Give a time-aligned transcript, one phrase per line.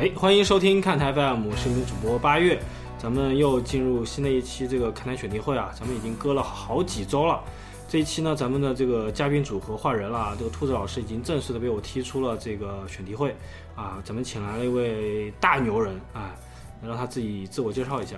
[0.00, 2.58] 哎，欢迎收听看台 FM，我是你的主播八月，
[2.96, 7.38] 咱们又进入新的一期这个看台选题会啊，咱们已经隔了好几周了。
[7.86, 13.36] 这一期呢，咱们的这个嘉宾组合换人了，这个兔子老师已经正式的被我踢出了这个选题会
[13.76, 16.34] 啊，咱们请来了一位大牛人啊，
[16.82, 18.16] 让他自己自我介绍一下。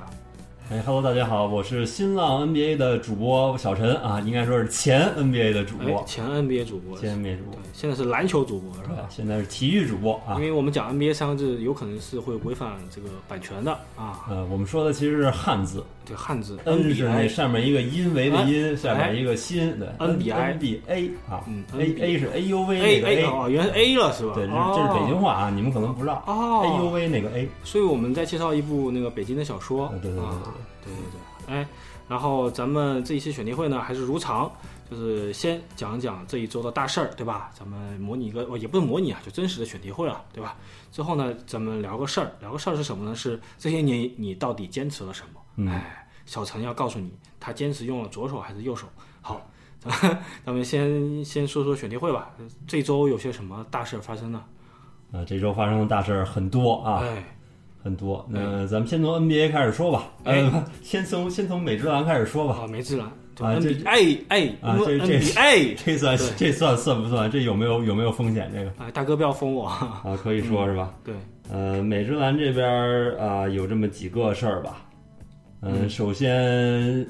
[0.73, 7.55] 哎哈喽，大家好，我是新浪 NBA 的主播小陈啊，应该说是前 NBA 的主播，哎前 NBA 主播，前 NBA 主播。
[7.57, 9.07] 对，，现在是篮球主播是吧？
[9.11, 10.37] 现在是体育主播啊。
[10.37, 10.41] 因。
[10.41, 14.25] 为我们讲 NBA 三个字，有可能是会违反这个版权的啊。
[14.31, 15.85] 呃，我们说的其实是汉字。
[16.05, 21.45] 对汉字，N 是那上面一个因为的因，下面一个心，对 NBA A 啊。
[21.47, 21.87] 嗯，A。
[21.91, 24.33] NBA 是 A U V 那 A 个 A A，哦，原来是 A 了是吧？
[24.35, 26.25] 对，这哦是这是北京话啊，你们可能不知道。
[26.27, 30.25] 哦，A U V 那个 A，所以我们在介绍一部那个北京的小说，对对对
[30.83, 31.69] 对啊对对对，哎，
[32.09, 34.51] 然后咱们这一期选题会呢，还是如常，
[34.91, 37.51] 就是先讲一讲这一周的大事儿，对吧？
[37.55, 40.57] 咱们模拟一个，哦，也不是模拟啊，就真实的选题会了，对吧？
[40.91, 43.15] 之后呢，咱们聊个事儿，聊个事儿是什么呢？
[43.15, 45.41] 是这些年你到底坚持了什么？
[45.57, 48.87] 嗯哎，小陈要告诉你，他坚持用了左手还是右手。
[49.21, 49.41] 好，
[49.81, 52.31] 咱们 咱们先先说说选题会吧。
[52.67, 54.45] 这周有些什么大事儿发生呢？
[55.13, 57.37] 啊，这周发生的大事儿很多啊，哎，
[57.83, 58.25] 很多。
[58.29, 62.61] 那咱们先从 NBA 开始说吧，哎呃，先从先从美职篮开始说吧。
[62.63, 63.07] 啊，美职篮，
[63.41, 67.31] 啊这哎啊这这 NBA， 这算这算算不算？
[67.31, 68.51] 这有没有有没有风险？
[68.55, 69.67] 这个哎，大哥不要封我。
[69.67, 70.93] 啊，可以说是吧？
[71.05, 71.15] 对，
[71.51, 74.85] 呃，美职篮这边儿啊、有这么几个事儿吧。
[75.63, 77.07] 嗯，首先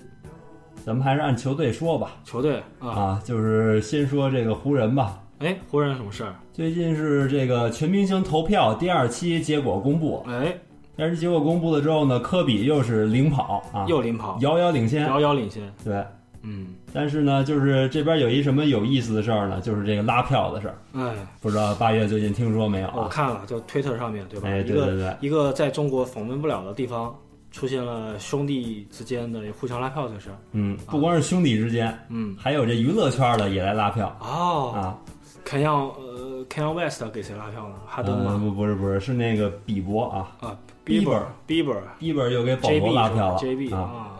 [0.85, 2.17] 咱们还是按球队说吧。
[2.25, 5.19] 球队啊，啊，就是先说这个湖人吧。
[5.43, 6.37] 哎，湖人什么事儿？
[6.53, 10.57] 最近是这个全明星投票第二期结果公布，哎，
[10.97, 15.03] 但是结果公布了之后呢，科比又是领跑啊，又领跑，遥遥领先。
[15.07, 15.63] 遥遥领先。
[15.83, 16.05] 对，
[16.43, 19.61] 嗯，但是呢，就是这边有一什么有意思的事儿呢？
[19.61, 20.79] 就是这个拉票的事儿。
[20.93, 22.95] 哎，不知道八月最近听说没有啊？
[22.99, 24.49] 我看了，就推特上面对吧？
[24.49, 27.13] 哎，对对对，一个在中国访问不了的地方，
[27.51, 30.37] 出现了兄弟之间的互相拉票的事儿。
[30.53, 34.99] 嗯，不光是兄弟之间，嗯，还有这娱乐圈的也来拉票哦，啊。
[35.45, 37.75] 肯阳呃肯阳 West 给谁拉票呢？
[37.87, 38.41] 哈登呃，吗？
[38.43, 43.79] 不不是不是，是那个比伯啊啊 Bieber Bieber，Bieber 又给保罗拉票了 JB 啊。
[43.81, 44.11] 啊，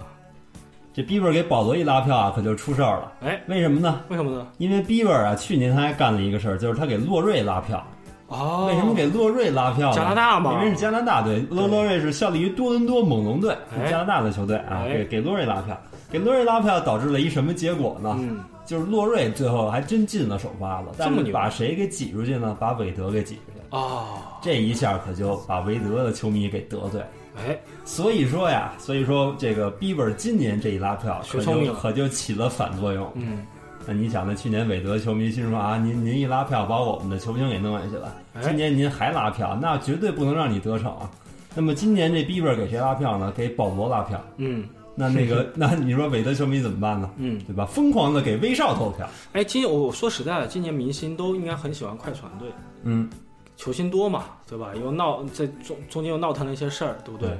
[0.95, 3.13] 这 Bieber 给保罗一拉票啊，可就出事儿了。
[3.23, 4.01] 哎，为什么呢？
[4.09, 4.47] 为什么呢？
[4.59, 7.85] 因为 Bieber 啊，去年他还干了一个事儿，就是他给洛瑞拉票。
[8.29, 9.97] 哦，为什么给洛瑞拉票呢？
[9.97, 14.85] 加拿大嘛因为是加拿大队，洛洛瑞是效力于多伦多猛龙队，哎是加拿大的球队啊。
[14.85, 15.79] 哎给给洛瑞拉票，
[16.11, 18.17] 给洛瑞拉票导致了一什么结果呢？
[18.21, 18.41] 嗯，
[18.73, 22.57] 就是洛瑞最后还真进了首发了，但是把谁给挤出去呢？
[22.59, 23.65] 把韦德给挤出去了。
[23.69, 27.03] 哦，这一下可就把韦德的球迷给得罪。
[27.37, 33.13] 哎，所以说呀，所以说这个 Bieber 今年这一拉票，可就可就起了反作用。
[33.15, 33.47] 嗯，
[33.87, 41.11] 那你想，那去年韦德球迷心说啊，您您一拉票把我们的球星给弄下去了，哎今年您还拉票，那绝对不能让你得逞啊。
[41.55, 43.31] 那么今年这 Bieber 给谁拉票呢？
[43.37, 44.19] 给保罗拉票。
[44.39, 44.65] 嗯
[44.95, 47.11] 那那个， 那你说韦德球迷怎么办呢？
[47.17, 47.65] 嗯，对吧？
[47.67, 49.09] 疯狂的给威少投票。
[49.33, 52.49] 哎，今我说实在的，今年明星都应该很喜欢快船队，
[52.85, 53.09] 嗯，
[53.57, 54.73] 球星多嘛，对吧？
[54.75, 57.31] 又闹在中中间又闹腾了一些事儿，对不对？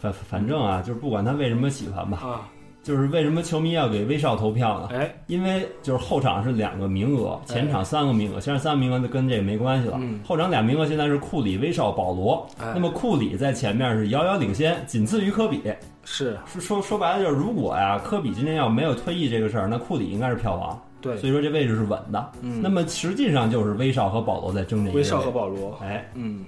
[0.00, 2.48] 反反正啊，就是不管他为什么喜欢吧，啊，
[2.82, 4.88] 就是为什么球迷要给威少投票呢？
[4.92, 9.98] 哎，因为就是后场是两个名额，前场三个名额，前场三个名额就跟这个没关系了。
[10.00, 12.46] 嗯后场俩名额现在是库里、威少、保罗。
[12.58, 15.62] 哎那么库里在前面是遥遥领先，仅次于科比。
[16.04, 20.80] 是说说说白了就是，如果呀科比今天要没有退役这个事儿，那库里应该是票王。
[21.00, 22.32] 对，所以说这位置是稳的。
[22.42, 26.44] 嗯那么实际上就是威少和保罗在争这一个威少和保罗，哎，嗯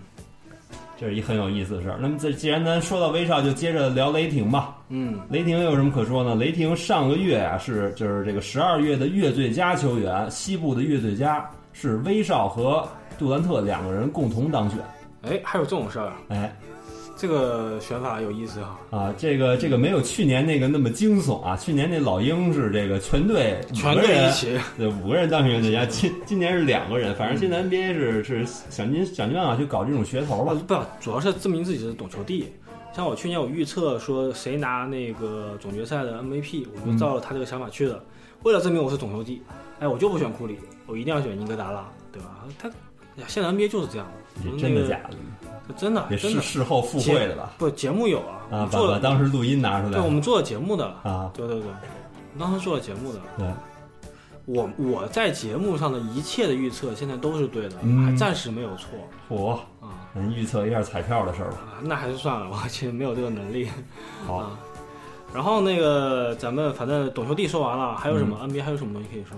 [0.96, 1.98] 这是一很有意思的事儿。
[2.00, 4.76] 那么这既然咱说到威少，就接着聊雷霆吧。
[4.88, 6.34] 嗯，雷霆有什么可说呢？
[6.34, 12.88] 雷霆上个月啊是就是这个十二月的月最佳球员，西部的月最佳是威少和
[13.18, 14.78] 杜兰特两个人共同当选。
[15.22, 16.54] 哎，还有这种事儿，哎
[17.16, 21.56] 这个选法有意思哈，啊，这个这个没有去年那个那么惊悚啊。
[21.56, 27.14] 去年那老鹰是这个全队全队一起，对五个人当选最佳，今今年是两个人。
[27.14, 30.54] 反正现在 NBA 是是想尽想尽办法去搞这种噱头吧。
[30.66, 32.52] 不，主要是证明自己是懂球帝。
[32.92, 38.02] 像我去年我预测说谁拿那个总决赛的 MVP，我就照着他这个想法去的。
[38.42, 39.40] 为了证明我是懂球帝，
[39.80, 42.44] 哎，我就不选库里，我一定要选英格达拉，对吧？
[42.58, 42.72] 他，哎
[43.22, 44.06] 呀，现在 NBA 就是这样
[44.58, 45.16] 真的假的？
[45.76, 47.52] 真的也是事后附会的吧？
[47.58, 48.20] 不节目有
[48.50, 51.68] 啊，做了，把把当时录音拿出来对，我们做了节目的，啊，对对对，
[52.34, 53.20] 我当时做了节目的。
[53.38, 53.46] 对，
[54.44, 58.88] 我我在节目上的一切的预测现在都是对的，嗯还暂时没有错
[59.30, 61.58] 嚯，啊咱预测一下彩票的事儿吧。
[61.66, 63.68] 啊，那还是算了， 我其实没有这个能力。
[64.26, 64.58] 好，啊。
[65.32, 69.36] 然后那个咱们反正懂球帝说完了，还有什么、NBA 还有什么东西可以说？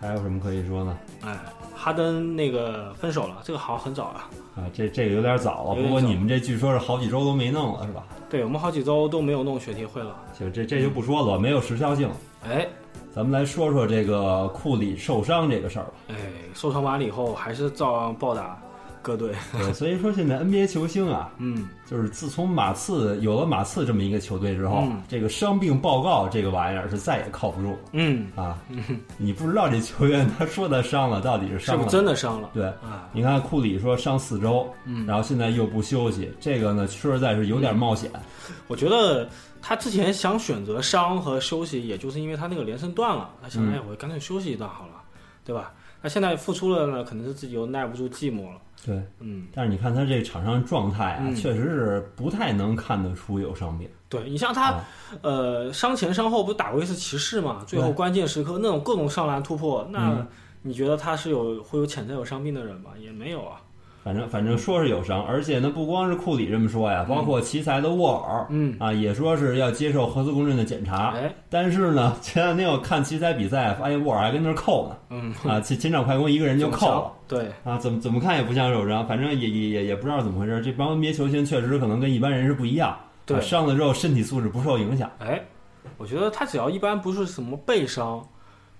[0.00, 0.98] 还有什么可以说呢？
[1.22, 1.38] 哎，
[1.74, 4.28] 哈登那个分手了，这个好像很早啊。
[4.56, 5.82] 啊，这这个有点早了。
[5.82, 8.04] 不过你们这据说是好几周都没弄了，是吧？
[8.28, 10.16] 对我们好几周都没有弄选题会了。
[10.38, 12.10] 就这这就不说了，没有时效性。
[12.46, 12.66] 哎
[13.14, 15.92] 咱们来说说这个库里受伤这个事儿吧。
[16.08, 16.16] 哎，
[16.52, 18.60] 受伤完了以后还是照样暴打
[19.06, 19.32] 各队。
[19.52, 28.58] 对，所以说现在 NBA 球星啊，嗯，就是自从马刺有了马刺这么一个球队之后，嗯这个伤病报告这个玩意儿是再也靠不住嗯，啊。
[29.16, 32.50] 你不知道这球员他说他伤了，到底是伤了是不是真的伤了？
[32.52, 32.66] 对。
[32.66, 38.10] 啊，你看库里说伤四周，嗯然后现在又不休息，这个呢说实在是有点冒险。
[38.66, 39.28] 我觉得
[39.62, 45.02] 他之前想选择伤和休息，也就是因为他那个连胜断了，他想，嗯哎，我干脆休息一段好了，
[45.44, 45.72] 对吧？
[46.02, 48.60] 那现在复出了呢，可能是自己又耐不住寂寞了。
[48.84, 53.88] 对，嗯，但是你看他这场上状态啊，嗯确实是不太能看得出有伤病。
[54.08, 54.84] 对你像他，啊
[55.22, 57.64] 呃，伤前伤后不是打过一次骑士嘛？
[57.66, 60.26] 最后关键时刻那种各种上篮突破，那嗯
[60.62, 62.90] 你觉得他是有会有潜在有伤病的人吗？
[63.00, 63.60] 也没有啊。
[64.06, 68.46] 反正反正说是有伤，而且呢，不光是库里这么说呀，包括奇才的沃尔。
[68.50, 80.60] 嗯，啊，也说是要接受核磁共振的检查，哎，但是呢， 前两天我看奇才比赛，发现沃尔还跟那儿扣呢，嗯，啊，前前场快攻一个人就扣了，对，啊，怎么怎么看也不像受伤，反正也也也也不知道怎么回事。
[80.60, 85.10] 这帮 NBA 球星确实可能跟一般人是不一样，对啊伤了之后身体素质不受影响。
[85.18, 85.42] 哎，
[85.98, 88.24] 我觉得他只要一般不是什么背伤，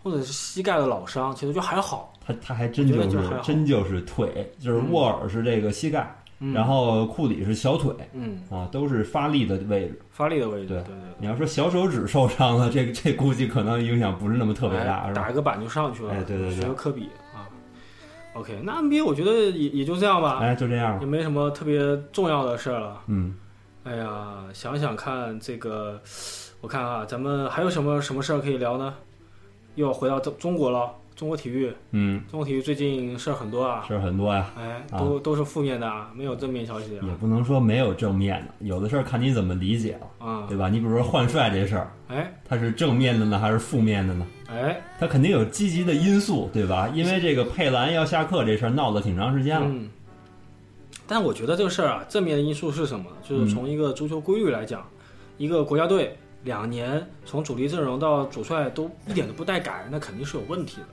[0.07, 2.13] 或者是膝盖的老伤，其实就还好。
[2.25, 10.01] 他他还真就是真就是腿，就是嗯沃尔是这个膝盖，嗯，然后库里是小腿嗯，啊，都是发力的位置。
[10.13, 15.23] 发力的位置，对对对你要说小手指受伤了，这这估计可能影响不是那么特别大，哎是吧？
[15.23, 17.51] 打一个板就上去了，哎对对对学个科比啊。
[18.35, 21.01] OK，那 NBA 我觉得也也就这样吧，哎，就这样吧。
[21.01, 21.81] 也没什么特别
[22.13, 23.03] 重要的事儿了。
[23.09, 23.35] 嗯，
[23.83, 26.01] 哎呀，想想看，这个
[26.61, 28.95] 我看啊，咱们还有什么什么事儿可以聊呢？
[29.77, 37.17] 又要回到中中国了，中国体育，嗯，中国体育最近事儿很多啊，事儿很多呀，哎，啊都都是负面的啊，没有正面消息也啊。
[37.21, 40.69] 不能说没有正面的，有的事儿看你怎么理解了，啊，对吧？
[40.69, 44.27] 你比如说换帅这事儿，哎它是正面的呢，还是负面的呢？
[44.49, 46.89] 哎，它肯定有积极的因素，对吧？
[46.95, 49.67] 因为这个佩兰要下课这事儿闹了挺长时间了。
[49.69, 49.89] 嗯。
[51.09, 53.07] 但我觉得这个事儿啊，正面的因素是什么？
[53.29, 54.85] 就是从一个足球规律来讲，
[55.39, 56.17] 一个国家队
[56.47, 60.87] 两年从主力阵容到主帅都一点都不带改，那肯定是有问题的，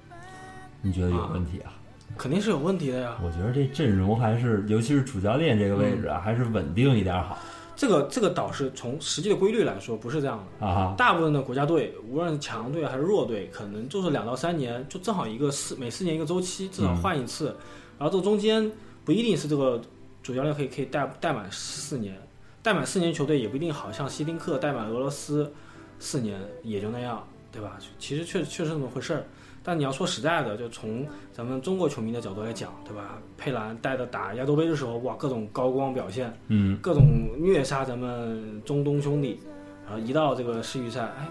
[0.82, 1.72] 你觉得有问题啊？
[2.18, 3.18] 肯定是有问题的呀。
[3.24, 7.38] 我觉得这阵容还是，尤其是主教练这个位置啊，还是稳定一点好
[7.76, 10.66] 这个这个倒是从实际的规律来说不是这样的。
[10.66, 10.96] 啊。
[10.98, 17.56] 大部分的国家队，无论是强队还是弱队，可能就是两到三年，就正好一个四每四年一个周期，至少换一次。
[17.98, 18.72] 然后这中间
[19.06, 19.82] 不一定是这个
[20.22, 22.16] 主教练可以可以带带满四年，
[22.63, 25.54] 带满四年球队也不一定好，像希丁克带满俄罗斯
[25.99, 27.78] 四年也就那样，对吧？
[27.99, 29.23] 其实确确实是这么回事儿。
[29.66, 33.18] 但你要说实在的，就从咱们中国球迷的角度来讲，对吧？
[33.38, 39.40] 佩兰带的打亚洲杯的时候，哇，各种高光表现，嗯，各种虐杀咱们中东兄弟，
[39.85, 41.28] 然后一到这个世预赛，哎，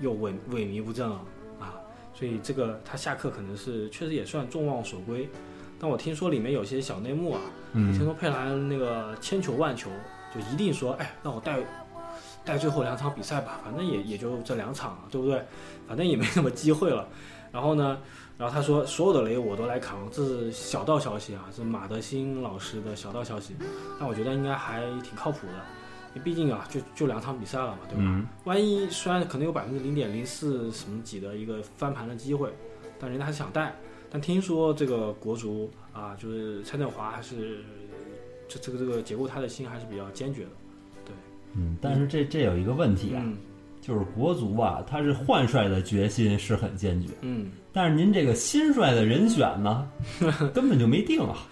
[0.00, 1.20] 又萎萎靡不振了
[1.60, 1.74] 啊！
[2.12, 5.28] 所以这个他下课可能是确实也算众望所归。
[5.78, 7.40] 但我听说里面有些小内幕啊，
[7.74, 9.90] 嗯听说佩兰那个千球万求，
[10.40, 11.58] 就一定说，哎，让我带
[12.44, 15.44] 带最后两场比赛吧，反正也也就这两场了，对不对？
[15.88, 17.08] 反正也没什么机会了。
[17.52, 17.98] 然后呢，
[18.36, 23.54] 然后他说所有的雷我都来扛，这是小道消息啊，是马德兴老师的小道消息，
[23.98, 25.52] 但我觉得应该还挺靠谱的。
[26.24, 28.02] 毕竟啊，就就两场比赛了嘛，对吧？
[28.02, 32.50] 嗯万一虽然可能有百分之零点零四什么几的一个翻盘的机会，
[32.98, 33.74] 但人家还是想带。
[34.08, 37.62] 但听说这个国足啊，就是蔡振华还是
[38.48, 40.50] 这这个这个解构他的心还是比较坚决的。
[41.04, 41.14] 对
[41.54, 43.36] 嗯，但是这这有一个问题啊，嗯
[43.80, 49.88] 就是国足啊，他是换帅的决心是很坚决，嗯，但是您这个新帅的人选呢，
[50.52, 51.46] 根本就没定啊。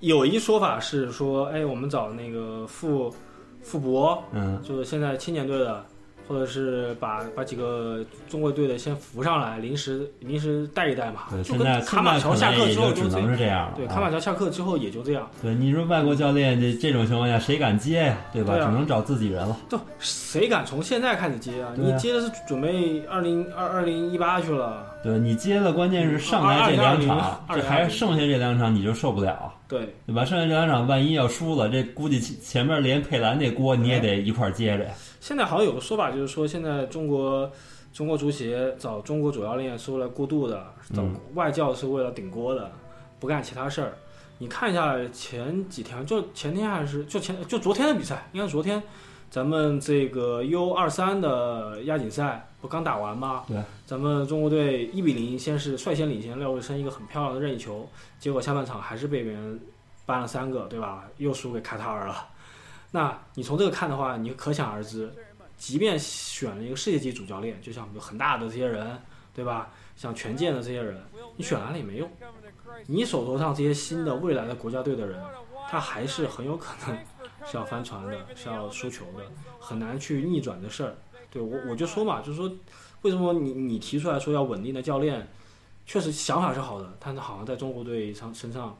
[0.00, 3.14] 有一说法是说，哎，我们找那个傅
[3.62, 5.84] 傅博，嗯就是现在青年队的，
[6.30, 13.32] 或者是把把几个中国队的先扶上来，临时临时带一带嘛对，，就跟现在卡马乔下课之后就只能。
[13.32, 13.74] 是这样了。
[13.76, 15.28] 对，啊卡马乔下课之后也就这样。
[15.42, 18.16] 对，你说外国教练这这种情况下谁敢接呀？
[18.32, 18.54] 对吧？
[18.54, 19.56] 只能找自己人了。
[19.68, 21.72] 就谁敢从现在开始接啊？
[21.76, 30.24] 你接的是准备二零二二零一八去了，对你接了，关键是上来这两场，这还剩下这两场你就受不了，对，对吧？
[30.24, 34.90] 剩下这两场万一要输了，这估计前面连佩兰那锅你也得一块接着呀。
[35.20, 37.48] 现在好像有个说法，就是说现在中国
[37.92, 42.72] 中国足协找中国主教练是为了过渡的，找嗯外教是为了顶锅的，
[43.20, 43.92] 不干其他事儿。
[44.38, 48.82] 你看一下前几天，就前天还是就前就昨天的比赛，应该是昨天，
[49.30, 53.44] 咱们这个 U 二三的亚锦赛，不刚打完吗？
[53.46, 57.86] 对，咱们中国队一比零，先是率先领先，廖卫生一个很漂亮的任意球，
[58.18, 59.60] 结果下半场还是被别人
[60.06, 61.04] 扳了三个，对吧？
[61.18, 62.26] 又输给卡塔尔了。
[62.92, 65.12] 那你从这个看的话，你可想而知，
[65.56, 69.00] 即便选了一个世界级主教练，就像有很大的这些人，
[69.34, 69.70] 对吧？
[69.96, 71.00] 像权健的这些人，
[71.36, 72.10] 你选来了也没用。
[72.86, 75.22] 你手头上这些新的未来的国家队的人，
[75.68, 76.98] 他还是很有可能
[77.46, 79.24] 是要翻船的，是要输球的，
[79.58, 80.94] 很难去逆转的事儿。
[81.30, 82.50] 对我我就说嘛，就是说，
[83.02, 85.28] 为什么你你提出来说要稳定的教练，
[85.84, 88.76] 确实想法是好的，但是好像在中国队上身上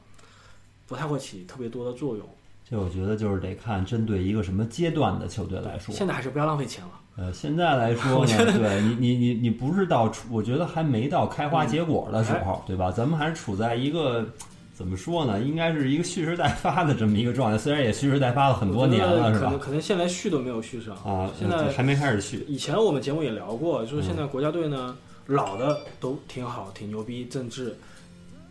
[0.87, 2.27] 不太会起特别多的作用。
[2.71, 5.93] 这我觉得就是得看针对一个什么阶段的球队来说。
[5.93, 6.91] 现在还是不要浪费钱了。
[7.17, 12.89] 呃，现在来说呢，对你你你你不是到出，我觉得还没到开花结果的时候，对吧？
[12.89, 14.25] 咱们还是处在一个
[14.73, 15.41] 怎么说呢？
[15.41, 17.57] 应该是一个蓄势待发的这么一个状态。
[17.57, 19.47] 虽然也蓄势待发了很多年了，是吧？
[19.47, 22.45] 可能可能现在续都没有续上啊，现在还没开始续。
[22.47, 27.77] 以前我们节目也聊过，就是现在国家队呢，老的都挺好，挺牛逼，政治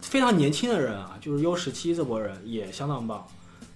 [0.02, 3.26] 非常年轻的人啊，就是 U 十七这波人也相当棒。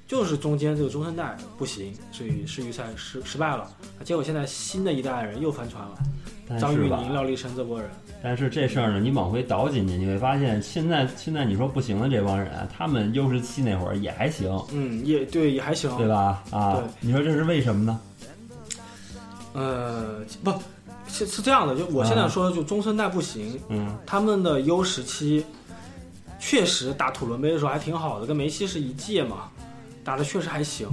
[0.07, 3.69] 就是中间这个中生代不行，所以世预赛失失败了。
[4.05, 7.91] 结果现在新的一代人又翻船了，张玉宁、廖立生这波人。
[8.23, 14.51] 但是这事儿呢，你往回倒几年，你会发现现在现在你说不行的这帮人，他们 U 十七那会儿也还行。
[14.73, 16.43] 嗯，也对，也还行，对吧？
[16.51, 18.01] 啊，你说这是为什么呢？
[19.53, 20.53] 呃，不
[21.07, 23.61] 是是这样的，就我现在说的，就中生代不行。
[23.69, 25.45] 嗯，他们的 U 十七
[26.39, 29.51] 确实打土伦杯的时候还挺好的，跟梅西是一届嘛。
[30.05, 30.89] 打的确实还行，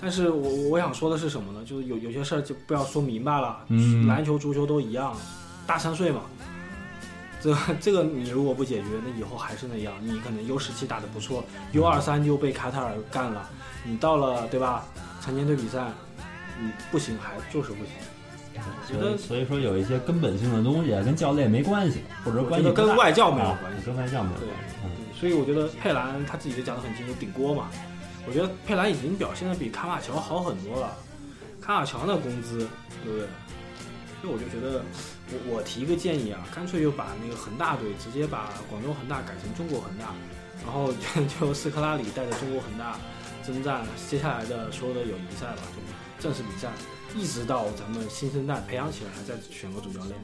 [0.00, 1.64] 但是我我想说的是什么呢？
[1.66, 3.58] 就是有有些事儿就不要说明白了。
[3.68, 5.16] 嗯，篮球、足球都一样，
[5.66, 6.22] 大三岁嘛。
[7.40, 9.92] 这这个你如果不解决，那以后还是那样。
[10.00, 13.50] 你可能 U 十七打的不错，U 二三就被卡塔尔干了。
[13.84, 14.86] 你到了对吧？
[15.20, 15.92] 成年队比赛，
[16.58, 17.92] 你不行还就是不行。
[18.88, 24.76] 觉得所以说有一些根本性的东西跟教练没关系，或者关系跟外教没有关系，跟外教没有关系。
[24.82, 27.68] 对，所以我觉得佩兰他自己就讲得很清楚，顶锅嘛。
[28.26, 30.96] 我觉得佩兰已经表现的比卡马乔好很多了，
[31.60, 32.68] 卡马乔的工资，
[33.02, 33.28] 对不对？
[34.22, 34.82] 所以我就觉得，
[35.30, 40.14] 我我提一个建议啊，干脆就把那个恒大队直接把广州恒大改成中国恒大，
[40.64, 40.90] 然后
[41.38, 42.96] 就斯科拉里带着中国恒大
[43.44, 46.70] 征战接下来的所有的友谊赛吧，就正式比赛，
[47.14, 50.18] 一直到咱们新生代培养起来，再选个主教练。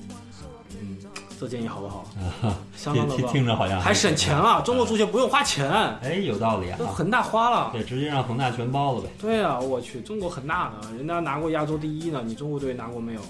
[0.80, 0.96] 嗯，
[1.40, 2.04] 这建议好不好？
[2.76, 4.60] 相当的棒，听着好像还省钱了。
[4.60, 5.66] 中国足球不用花钱，
[6.02, 6.78] 哎，有道理啊。
[6.92, 9.08] 恒大花了，对，直接让恒大全包了呗。
[9.18, 13.20] 对啊，我去，中国恒大呢，人家拿过亚洲第一呢，你中国队拿过没有？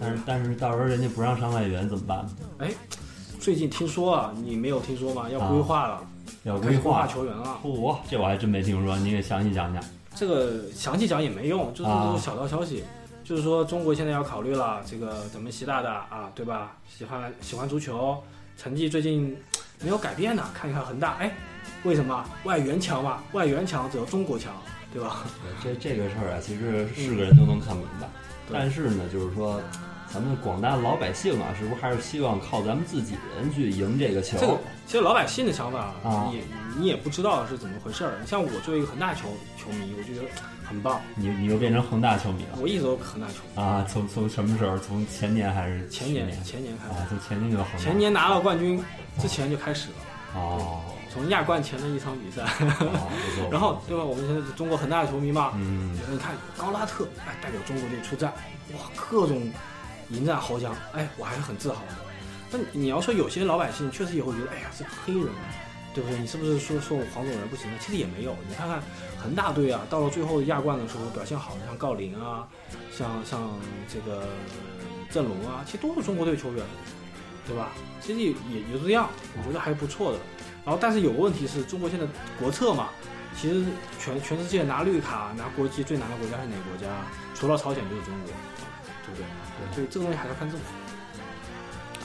[0.00, 2.24] 但是但是到时候人家不让上外援怎么办？
[2.58, 2.70] 哎，
[3.40, 5.28] 最近听说啊，你没有听说吗？
[5.28, 6.00] 要规划了，
[6.44, 7.58] 要规划球员了。
[7.64, 9.82] 嚯，这我还真没听说，你给详细讲讲。
[10.14, 12.84] 这个详细讲也没用，就是这种小道消息。
[13.24, 16.76] 就是说，中国现在要考虑了，这个咱们习大大啊，对吧？
[16.86, 18.22] 喜欢喜欢足球，
[18.58, 19.34] 成绩最近
[19.80, 20.44] 没有改变呢。
[20.52, 21.32] 看一看恒大，哎，
[21.84, 23.24] 为什么外援强嘛？
[23.32, 24.52] 外援强只有中国强，
[24.92, 25.24] 对吧？
[25.62, 28.06] 这这个事儿啊，其实是个人都能看明白。
[28.52, 29.58] 但是呢，就是说，
[30.12, 34.36] 咱们广大老百姓啊，是不是还是希望靠咱们自己人去赢这个球？
[34.38, 35.94] 这个其实老百姓的想法，
[36.30, 36.42] 你
[36.78, 38.12] 你也不知道是怎么回事儿。
[38.26, 40.28] 像我作为一个恒大球球迷，我就觉得。
[40.66, 42.56] 很棒，你你又变成恒大球迷了。
[42.58, 44.78] 我一直都恒大球迷啊，从从什么时候？
[44.78, 46.26] 从前年还是前年？
[46.42, 47.78] 前年开始啊，从前年就恒大。
[47.78, 48.82] 前年拿了冠军
[49.20, 50.40] 之前就开始了。
[50.40, 50.80] 哦，
[51.12, 52.44] 从亚冠前的一场比赛，
[53.52, 54.02] 然后对吧？
[54.02, 58.32] 我们现在是中国恒大球迷嘛，嗯，你看高拉特哎代表中国队出战，
[58.72, 59.52] 哇，各种
[60.08, 62.03] 迎战豪将，哎，我还是很自豪的。
[62.56, 65.28] 那你要说有些老百姓确实也会觉得，哎呀，这黑人。
[65.94, 66.18] 对不对？
[66.18, 67.78] 你是不是说说我黄种人不行呢？
[67.78, 68.34] 其实也没有。
[68.48, 68.82] 你看看
[69.16, 72.48] 恒大队啊，到了最后亚冠的时候表现好的，像郜林啊，
[72.90, 73.48] 像像
[73.88, 74.26] 这个
[75.08, 76.66] 郑龙啊，其实都是中国队球员，
[77.46, 77.70] 对吧？
[78.00, 79.08] 其实也也也是这样，
[79.38, 80.18] 我觉得还是不错的。
[80.64, 82.04] 然后，但是有个问题是中国现在
[82.40, 82.88] 国策嘛，
[83.36, 83.64] 其实
[84.00, 86.88] 全全世界拿绿卡拿国籍最难的国家是哪个国家？
[87.36, 88.32] 除了朝鲜就是中国，
[89.06, 89.24] 对不对？
[89.76, 90.66] 所以这个东西还是要看政府。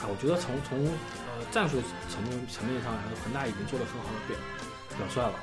[0.00, 1.30] 啊，我觉得从从呃。
[1.50, 4.36] 战术层面层面上来说，恒大已经做了很好的表
[4.96, 5.34] 表率了。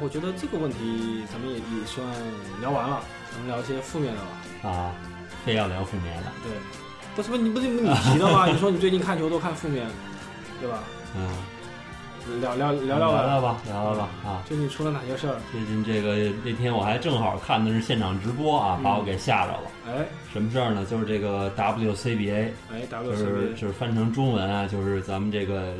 [0.00, 2.02] 我觉得这个问题咱们也也算
[2.60, 4.68] 聊完了，咱们聊一些负面的吧。
[4.68, 4.94] 啊，
[5.44, 6.32] 非要聊负面的？
[6.42, 6.50] 对，
[7.14, 8.48] 不是不你不是你提的吗？
[8.48, 9.86] 你说你最近看球都看负面，
[10.58, 10.82] 对吧？
[11.14, 11.28] 嗯。
[12.40, 14.42] 聊聊聊聊聊吧，聊聊吧啊！
[14.46, 15.36] 最近出了哪些事儿？
[15.50, 19.62] 最近这个那天我还正好看的是现场直播啊，把我给吓着了。
[19.88, 20.86] 哎，什么事儿呢？
[20.88, 25.74] 就是这个 WCBA，哎，WCBA 就是就是翻成中文啊，就是咱们这个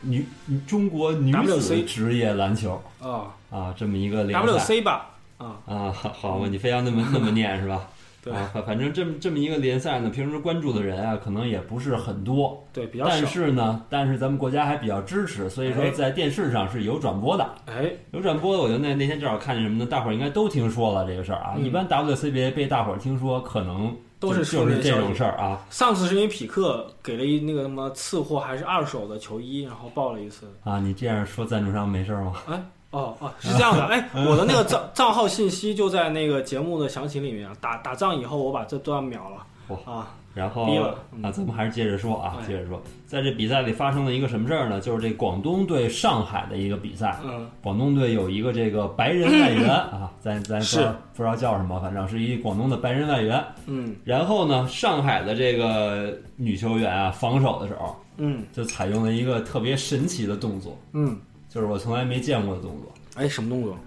[0.00, 0.26] 女
[0.66, 4.74] 中国女子职业篮球啊啊这么一个联赛。
[4.74, 7.86] WC 吧啊啊，好吧，你非要那么那么念是吧？
[8.24, 13.26] 对啊，反反正这么这么一个联赛呢，平时关注的人啊，可能也不是很多，对，比较但。
[13.26, 17.46] 是呢，但是咱们国家还比较支持，所以说哎在电视上是有转播的。
[17.66, 19.84] 哎，有转播的，我就那那天正好看见什么呢？
[19.84, 21.54] 大伙儿应该都听说了这个事儿啊。
[21.56, 25.66] 嗯一般 WCBA 被大伙儿听说，可能都是就就是这种事儿啊。
[25.68, 30.46] 上次是因为匹克给了一那个什么次货还是二手的球衣，然后爆了一次。
[30.62, 32.34] 啊，你这样说赞助商没事儿吗？
[32.48, 32.62] 哎，
[32.94, 33.84] 哦哦，是这样的。
[33.92, 37.54] 哎，我的那个账账号信息就在那个节目的详情里面啊。
[37.60, 39.44] 打打仗以后，我把这段秒了。
[39.86, 44.78] 啊，然后逼了嗯啊，咱们还是接着说啊，哎接着说，在这比赛里发生了一个什么事儿呢？
[44.78, 47.18] 就是这广东对上海的一个比赛。
[47.24, 50.80] 嗯，广东队有一个这个白人外援 啊，咱咱是
[51.14, 53.42] 不知道叫什么，反正是一广东的白人外援。
[53.66, 61.18] 嗯然后呢，上海的这个女球员啊，防守的时候嗯就采用了一个特别神奇的动作，嗯，
[61.54, 63.78] 就是我从来没见过的动作哎，什么动作？——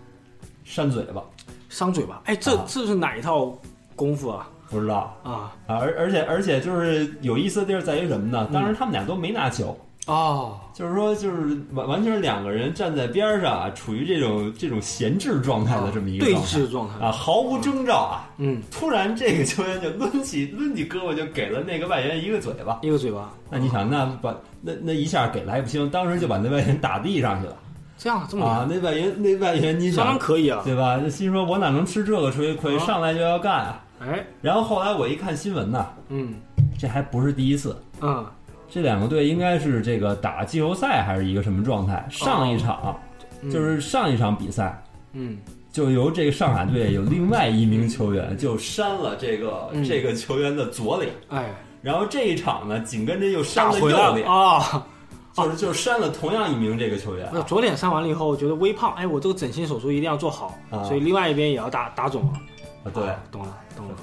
[0.64, 1.22] 扇嘴巴。
[1.68, 2.22] 伤嘴巴。
[2.24, 3.54] 哎，这啊这是哪一套
[3.94, 4.50] 功夫啊？
[4.70, 8.50] 不知道啊啊，而而且而且就是有意思的地儿在于什么嗯呢？
[8.54, 17.06] 当时他们俩都没拿球，哦，就是说就是完完全是两个人站在边上啊，处于这种这种闲置状态的这么一个对峙状态。
[17.06, 18.30] 啊，毫无征兆啊。
[18.38, 22.80] 嗯，突然这个球员就抡起抡起胳膊就给了那个外援一个嘴巴。
[22.82, 23.34] 一个嘴巴。
[23.50, 27.58] 那你想，那把那那一下给了还不行，当时就把那外援打地上去了
[27.98, 28.68] 这样这么啊！
[28.70, 30.62] 那外援那外援你想当然可以啊。
[30.64, 31.00] 对吧？
[31.00, 33.84] 就心说我哪能吃这个锤亏，啊上来就要干啊！
[34.00, 36.36] 哎，然后后来我一看新闻呢，嗯
[36.78, 38.24] 这还不是第一次，嗯，
[38.70, 42.06] 这两个队应该是这个打季后赛还是一个什么状态？
[42.10, 43.00] 上一场
[43.42, 43.50] 嗯。
[43.50, 45.38] 就是上一场比赛，嗯。
[45.72, 49.84] 就由这个上海队有另外一名球员就扇了这个、嗯。
[49.84, 51.50] 这个球员的左脸，哎，
[51.82, 54.86] 然后这一场呢紧跟着又扇了右脸，啊。
[55.34, 57.30] 就是就是扇了同样一名这个球员。
[57.32, 60.84] 那左脸扇完了以后，我觉得微胖，哎，我这个整形手术一定要做好，啊。
[60.84, 62.40] 所以另外一边也要打打肿了。
[62.84, 63.08] 啊，对。
[63.08, 63.56] 啊懂了。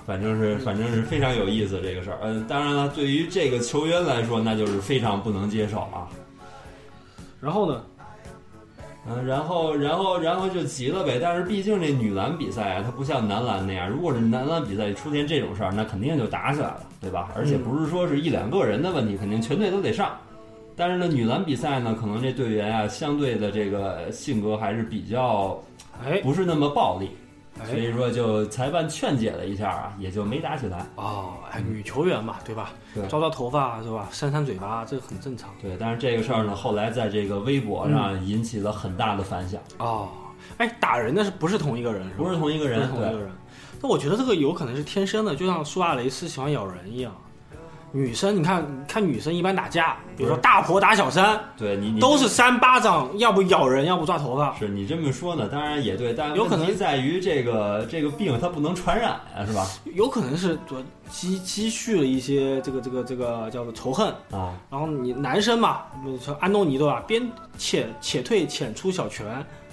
[0.07, 2.19] 反正是，反正是非常有意思这个事儿。
[2.23, 6.09] 嗯，当然了，对于这个球员来说，那就是非常不能接受啊。
[7.41, 7.83] 然后呢？
[9.07, 11.19] 嗯，然后，然后，然后就急了呗。
[11.21, 17.31] 但是毕竟这女篮比赛啊，它不像男篮那样，如果是男篮比赛出现这种事儿，那肯定就打起来了，对吧？
[17.37, 20.17] 而且不是说是一两个人的问题，肯定全队都得上。
[20.75, 25.63] 但是呢，女篮比赛呢，可能这队员啊，相对的这个性格还是比较
[26.03, 27.11] 哎不是那么暴力，
[27.57, 30.85] 所哎以说就裁判劝解了一下啊，也就没打起来。
[30.97, 32.73] 哦，哎，女球员嘛，对吧？
[32.93, 34.09] 对抓抓头发是吧？
[34.11, 35.51] 扇扇嘴巴，这个很正常。
[35.63, 40.09] 对，但是这个事儿呢，后来在这个微博上引起了很大的反响，哦，
[40.59, 42.03] 哎，打人的是不是同一个人？
[42.05, 43.31] 是吧不是同一个人，同一个人。
[43.81, 47.15] 那我觉得这个有可能是天生的，就像苏亚雷斯喜欢咬人一样。
[47.95, 54.53] 女生，你看看女生一般打架，比如说大婆打小三，对你你都是扇巴掌，要不咬人，要不抓头发。
[54.59, 59.65] 是你这么说呢，当然也对，但有可能在于这个这个病它不能传染啊，是吧？
[59.95, 65.83] 有可能是说积积蓄了一些这个这个这个叫做仇恨，啊，然后你男生嘛，
[66.21, 67.01] 说安东尼对吧？
[67.07, 67.23] 边
[67.57, 69.25] 且且退且出小拳，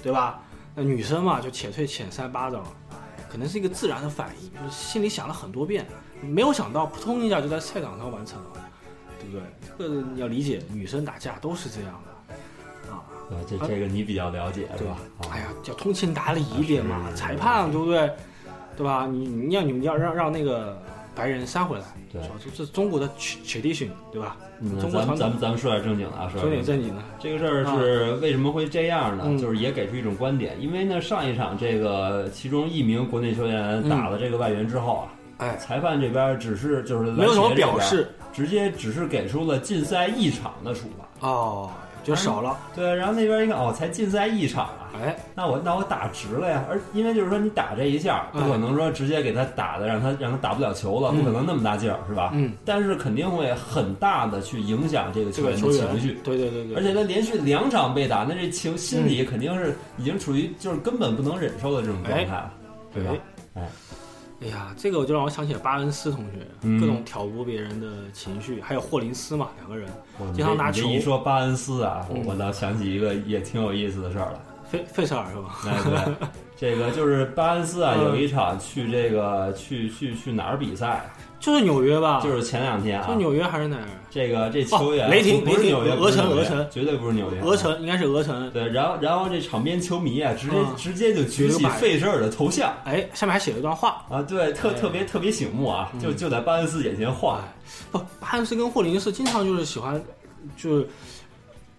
[0.04, 0.40] 对吧？
[0.76, 2.62] 那女生嘛就且退且扇巴掌，
[3.28, 5.88] 可能是一个自然的反应，就是心里想了很多遍，
[6.22, 8.50] 没有想到扑通一下就在赛场上完成了，
[9.20, 9.42] 对不对？
[9.78, 13.04] 这个你要理解，女生打架都是这样的啊。
[13.30, 14.98] 对，这这个你比较了解对吧？
[15.20, 18.10] 啊哎呀，要通情达理一点嘛，是裁判对不对？
[18.78, 19.08] 对吧？
[19.10, 20.82] 你你要你们要让让那个
[21.14, 24.38] 白人扇回来，对说这这是中国的 tradition 对吧？
[24.60, 27.02] 嗯，中国传统咱们咱们咱们说点正经的啊，说说点正经的。
[27.20, 29.24] 这个事儿是为什么会这样呢？
[29.28, 38.08] 嗯就是也给出一种观点，因为呢，上一场这个其中一名国内球员打了这个外援之后啊，哎，裁判这边只是就是没有什么表示。
[38.34, 41.28] 直接只是给出了禁赛一场的处罚。
[41.28, 41.70] 哦，
[42.02, 46.64] 就少了，对，然后那边一看，哦，才禁赛一场啊，哎，那我那我打直了呀。
[46.70, 51.18] 而因为就是说你打这一下，不可能说直接给他打的让他让他打不了球了，嗯。
[51.18, 52.32] 不可能那么大劲儿，是吧？
[52.34, 56.18] 嗯，但是肯定会很大的去影响这个球员的情绪。
[56.24, 59.10] 对对对对，而且他连续两场被打，那这情心嗯。
[59.10, 62.54] 理肯定是已经处于就是根本不能忍受的这种状态了，
[62.94, 63.12] 对吧？
[63.56, 63.68] 哎，
[64.42, 69.88] 哎呀，这个我就让我想起了巴恩斯同学，嗯各种挑拨别人的情绪，还有霍林斯嘛，两个人
[70.34, 74.42] 经常拿球一说巴恩斯啊，嗯我倒想起一个也挺有意思的事儿了。
[74.70, 75.60] 费费舍尔是吧？
[75.64, 81.06] 对， 对，这个就是巴恩斯啊，嗯有一场去这个去去去哪儿比赛？
[81.42, 82.22] 就是纽约吧？
[82.24, 83.84] 就是前两天啊，就纽约还是哪儿？
[84.10, 87.58] 这个这球员哦雷霆不不是纽约，鹅不是纽约城俄城绝对不是纽约，俄。
[87.58, 94.06] 城应该是俄城，对，然后然后这场边球迷啊，直接、嗯直接就举起费舍尔的头像哎，下面还写了一段话。
[94.10, 97.42] 啊，对，特哎特别特别醒目啊，嗯就就在巴恩斯眼前晃。
[97.92, 100.00] 不，巴恩斯跟霍林斯经常就是喜欢，
[100.58, 100.88] 就是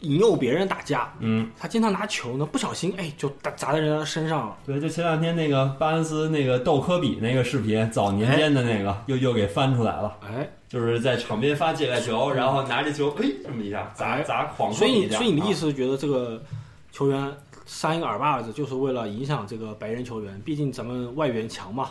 [0.03, 4.57] 引诱别人打架，嗯，他经常拿球呢不小心哎就打砸在人家身上了。
[4.67, 16.43] 对，就前两天那个巴恩斯那个斗科比那个视频，早年间的那个又又给翻出来了，哎，就是在场边发界外球，然后拿着球，哎，这么一下砸哎砸晃所以所以你的意思是觉得这个
[16.91, 17.33] 球员
[17.65, 20.41] 扇一个耳巴子，就是为了影响这个白人球员？
[20.45, 21.91] 毕竟咱们外援强嘛。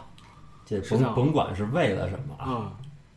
[0.64, 2.72] 这甭甭管是为了什么啊，啊、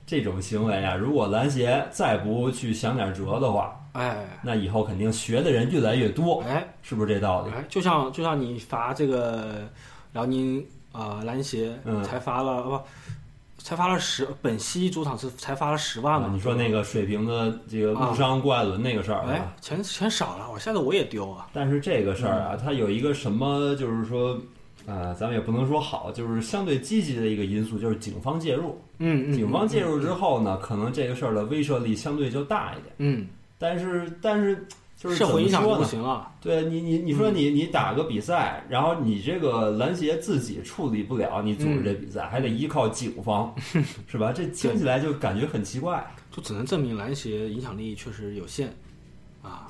[0.06, 7.52] 这种行为啊，如果篮协再不去想点辙的话，哎那以后肯定学的人越来越多，哎是不是这道理？
[7.52, 9.66] 哎，就像就像你罚这个
[10.12, 12.80] 辽宁啊、篮协嗯才罚了不、
[13.58, 19.24] 才罚了十，本溪主场是才罚了十万嘛、啊，你说那个水平的这个啊误伤郭艾伦那个事儿？
[19.26, 21.48] 哎，钱钱少了，我下次我也丢啊。
[21.52, 24.38] 但是这个事儿嗯啊，它有一个什么，就是说，
[24.86, 28.78] 啊、咱们也不能说好，就是相对积极的一个因素，就是警方介入。
[28.98, 32.94] 嗯嗯，警方介入之后呢，可能这个事儿的威慑力相对就大一点。
[32.98, 33.26] 嗯，
[33.64, 35.64] 但是，但是就是社会影响？
[35.64, 36.30] 不行啊。
[36.42, 43.54] 对你，你你说你你打个比赛，然后你这个篮协自己处理不了，你组织这比赛，还得依靠警方，
[44.06, 44.30] 是吧？
[44.32, 46.04] 这听起来就感觉很奇怪。
[46.30, 48.68] 就只能证明篮协影响力确实有限，
[49.42, 49.68] 啊，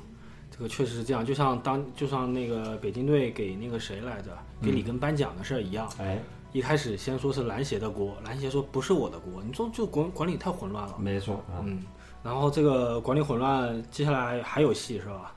[0.50, 1.24] 这个确实是这样。
[1.24, 6.18] 就像当就像那个北京队给那个谁来着，给里根颁奖的事儿一样，哎，
[6.52, 11.82] 一开始先说是篮协的锅，篮协说不是我的锅，你说就管管理太混乱了，没错啊，嗯，
[12.24, 15.30] 然后这个管理混乱，接下来还有戏是吧？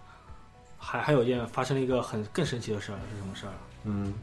[0.80, 3.52] 还还有一件发生了一个很更神奇的事儿，是什么事儿？
[3.84, 4.13] 嗯，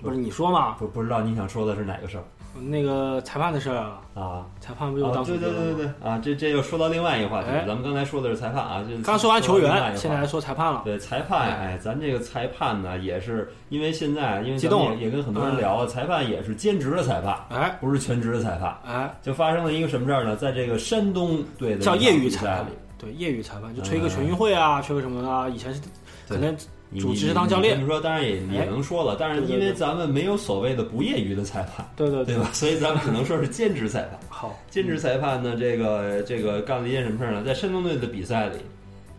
[0.00, 0.76] 不是你说嘛？
[0.78, 2.24] 不不知道你想说的是哪个事儿
[2.60, 4.46] 那个裁判的事儿啊，啊？
[4.60, 5.74] 裁判不就啊，当主对对对？
[5.74, 7.48] 对对啊，这这又说到另外一个话题。
[7.50, 10.82] 哎咱们刚才说的是裁判啊，就刚说完球员，现在来说裁判了。
[10.84, 18.76] 对裁判，哎，咱这个裁判呢，也是因为现在，因为也也跟很多人聊了，裁判也是兼职的裁判，哎不是全职的裁判。
[18.86, 20.36] 哎，就发生了一个什么事儿呢？
[20.36, 22.66] 在这个山东队的叫业余裁判
[22.98, 25.80] 对业余裁判就吹个全运会啊，吹个什么啊，以前是
[26.28, 26.56] 可能你
[26.98, 27.80] 主职你当教练。
[27.80, 32.36] 你说当然也也哎能说了，但是因为咱们没有所谓的不业余的裁判，对对对。
[32.38, 32.48] 吧？
[32.52, 34.18] 所以咱们只能说是兼职裁判。
[34.28, 37.42] 好，兼职裁判呢，这个这个干了一件什么事儿呢？
[37.44, 38.56] 在山东队的比赛里，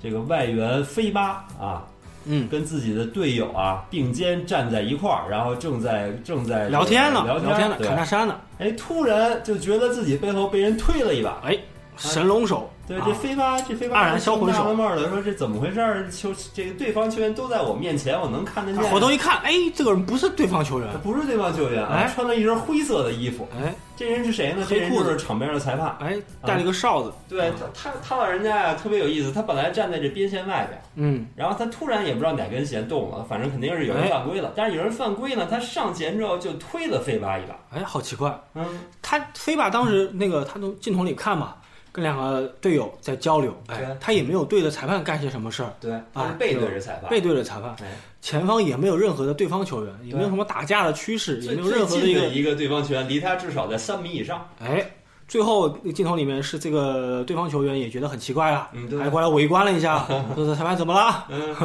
[0.02, 1.86] 这个外援飞巴啊，
[2.26, 11.42] 嗯，跟自己的队友啊并肩站在一块儿，然后正在正在聊天呢，聊聊天了，对侃大山呢，哎，突然就觉得自己背后被人推了一把。
[11.46, 11.58] 哎，
[11.98, 16.10] 神龙手，对，啊这飞巴，这飞巴黯然销魂手纳闷的说：“这怎么回事儿？
[16.10, 18.84] 球这个对方球员都在我面前，我能看得见。
[18.91, 23.47] 回头一看，哎，这个人不是对方球员，不是对方球员啊，哎穿了一身灰色的衣服。
[23.56, 24.65] 哎这人是谁呢？
[24.67, 25.95] 这人黑裤子就是场边的裁判。
[25.99, 29.32] 哎，带了个哨子，对他，他他老人家呀特别有意思。
[29.32, 34.54] 他本来站在这边线外边，嗯，然后他突然也不知道哪根弦动了，反正肯定是有人哎犯规了。
[34.56, 37.56] 但是有人犯规呢，他上前之后就推了飞巴一把。
[37.78, 38.65] 哎，好奇怪，嗯，
[39.02, 41.56] 他飞巴当时那个他从镜头里看嘛，
[42.00, 47.10] 跟两个队友在交流，哎对，他也没有对着裁判干些什么事儿，对，他是背对着裁判。
[47.10, 54.50] 背对着裁判，哎，前方也没有任何的对方球员，也没有什么打架的趋势，也没有任何的一个的一个对方球员离他至少在三米以上。
[54.62, 54.90] 哎，
[55.30, 61.28] 最后镜头里面是这个对方球员也觉得很奇怪啊，嗯，对还过来围观了一下， 说裁判怎么了？
[61.30, 61.56] 嗯，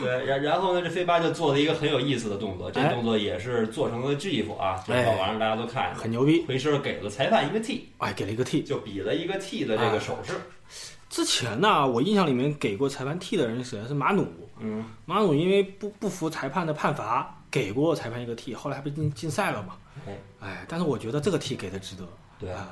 [0.00, 5.94] 对，然然后呢，这飞巴就做了一个很有意思的动作，这哎动作也是做成了 GIF 啊，这哎好玩儿，大家都看。
[5.94, 8.62] 很牛逼，回身给了裁判一个 T，哎，给了一个 T。
[8.62, 10.32] 就比了一个 T 的这个手势。
[11.10, 13.86] 之前呢，我印象里面给过裁判 T 的人首先？
[13.86, 14.26] 是马努。
[14.60, 19.74] 嗯，马努因为不不服裁判的判罚，给过裁判一个 T，后来还被禁禁赛了嘛。
[20.06, 22.04] 哎，哎，但是我觉得这个 T 给的值得。
[22.38, 22.70] 对啊，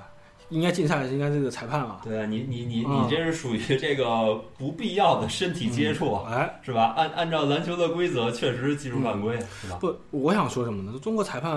[0.51, 2.01] 应该禁赛的是应该这个裁判啊。
[2.05, 6.95] 对啊，你你你嗯你这是属于这个不必要的身体接触，啊，哎，是吧？
[6.97, 9.77] 按按照篮球的规则，确实是技术犯规，是吧？
[9.81, 10.99] 不，我想说什么呢？
[11.01, 11.53] 中国裁判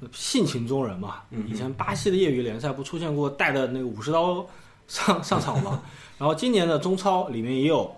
[0.00, 1.16] 呃性情中人嘛。
[1.30, 4.46] 嗯以前巴西的业余联赛不出现过带着那个武士刀
[4.86, 5.80] 上 上场吗？
[6.18, 7.90] 然后今年的中超里面也有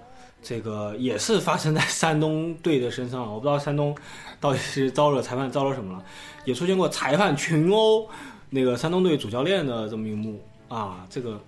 [0.42, 3.22] 这个，也是发生在山东队的身上。
[3.32, 3.94] 我不知道山东
[4.40, 6.04] 到底是招惹裁判招惹什么了，
[6.44, 8.08] 也出现过裁判群殴
[8.54, 10.38] 那个山东队主教练的这么一幕
[10.68, 11.40] 啊，这个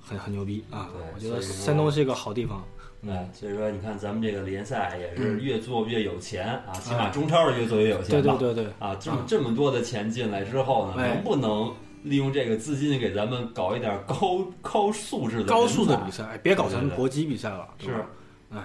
[0.00, 1.02] 很很牛逼啊对！
[1.12, 2.62] 我觉得山东是一个好地方。
[3.08, 8.36] 哎，所以说你看咱们这个联赛也是嗯越做越有钱啊，起码哎中超是越做越有钱吧？
[8.38, 17.68] 对对对对，啊，这么嗯这么多的钱进来之后呢，哎能不能利用这个资金给咱们搞一点高高素质的高数的比赛，哎别搞成对对对搏击比赛了。
[17.78, 18.06] 对吧
[18.50, 18.62] 是，哎，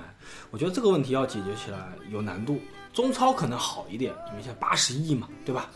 [0.52, 2.60] 我觉得这个问题要解决起来有难度。
[2.94, 5.70] 中超可能好一点，因为现在八十亿嘛，对吧？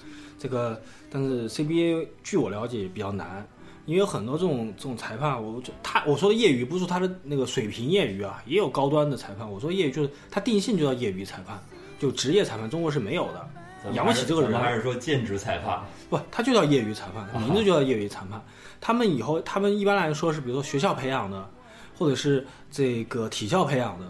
[0.46, 0.80] 这个，
[1.10, 3.44] 但是 CBA 据我了解比较难，
[3.88, 9.52] 因为有很多这种这种裁判，我就他我说的业余不是说他的那个水平业余啊，也有高端的裁判。
[9.52, 11.60] 我说业余就是他定性就叫业余裁判，
[11.98, 15.82] 就职业裁判中国是没有的，养不起这个人还是说兼职裁判？
[16.12, 18.40] 不，他就叫业余裁判，名字就叫业余裁判。
[18.80, 21.50] 他们以后，他们一般来说是，比如说学校培养的，
[21.98, 24.06] 或者是这个体校培养的，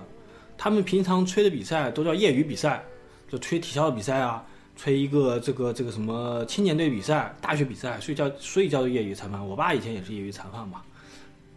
[0.57, 2.83] 他们平常吹的比赛都叫业余比赛，
[3.29, 4.43] 就吹体校的比赛啊，
[4.75, 9.45] 吹一个这个这个什么青年队比赛、大学比赛，所以叫所以叫做业余裁判。
[9.47, 10.81] 我爸以前也是业余裁判嘛，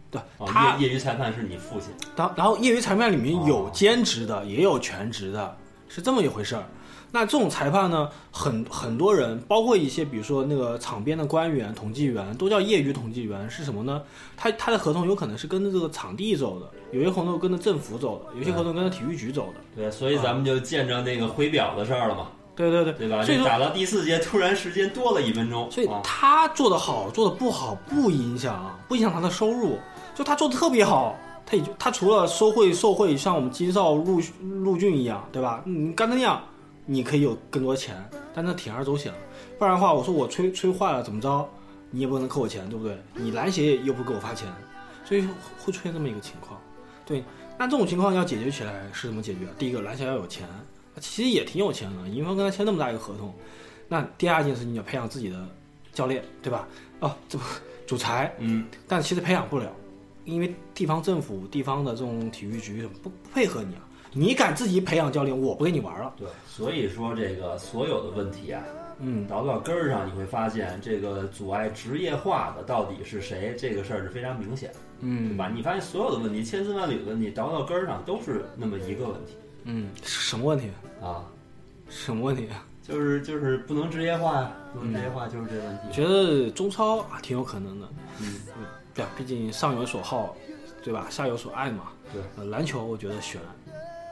[0.09, 6.63] 对，哦他业业余裁判是你父亲，当然后业余裁判里面有哦兼职的，也有全职的，是这么一回事儿。
[7.11, 14.03] 那这种裁判呢，很很多人，包括一些比如说那个场边的官员、统计员，都叫业余统计员，是什么呢？
[14.37, 19.59] 他他的合同有可能是跟着这个场地走的，有些合同跟着政府走的，有些合同跟着体育局走的。
[19.75, 22.27] 对，所以咱们就见着那个回表的事儿了嘛，
[22.59, 23.23] 对对对，对吧？
[23.23, 29.79] 所以说打到第四节，突然时间多了一分钟，所以啊他做的好，做的不好不影响，不影响他的收入。
[30.13, 35.63] 就他做的特别好，他也就他除了收贿受贿，像我们金少陆陆俊一样，对吧？
[35.65, 36.43] 你干成那样，
[36.85, 37.95] 你可以有更多钱，
[38.33, 39.13] 但那铤而走险。
[39.57, 41.47] 不然的话，我说我吹吹坏了怎么着，
[41.89, 43.01] 你也不能扣我钱，对不对？
[43.13, 44.49] 你篮协又不给我发钱，
[45.05, 45.25] 所以
[45.63, 46.59] 会出现这么一个情况。
[47.05, 47.23] 对，
[47.57, 49.39] 那这种情况要解决起来是怎么解决？
[49.57, 50.45] 第一个，篮协要有钱，
[50.99, 53.33] 其实也挺有钱的，银方跟他签那么大一个合同。
[53.87, 55.47] 那第二件事情，你要培养自己的
[55.93, 56.67] 教练，对吧？
[56.99, 57.43] 哦，这不
[57.87, 59.71] 主裁，嗯，但其实培养不了，
[60.25, 63.81] 因为地方政府、地方的这种体育局不不配合你啊。
[64.11, 66.13] 你敢自己培养教练，我不跟你玩了。
[66.17, 68.63] 对，所以说这个所有的问题啊，
[68.99, 75.51] 嗯，倒到根儿上，你会发现这个阻碍职业化的到底是谁，这个事儿是非常明显的，对嗯吧？
[75.53, 79.33] 你发现所有的问题，千丝万缕的问题，倒到根儿上都是那么一个问题
[79.65, 80.67] 嗯，什么问题？
[81.01, 81.25] 啊，
[81.89, 82.65] 什么问题啊？
[82.81, 85.91] 就是就是不能职业化呀，不能职业化就是这问题。
[85.91, 87.87] 觉得中超啊挺有可能的，
[88.19, 88.35] 嗯，
[88.95, 90.35] 对啊，毕竟上有所好，
[90.83, 91.07] 对吧？
[91.09, 91.89] 下有所爱嘛。
[92.11, 93.39] 对呃，篮球我觉得悬，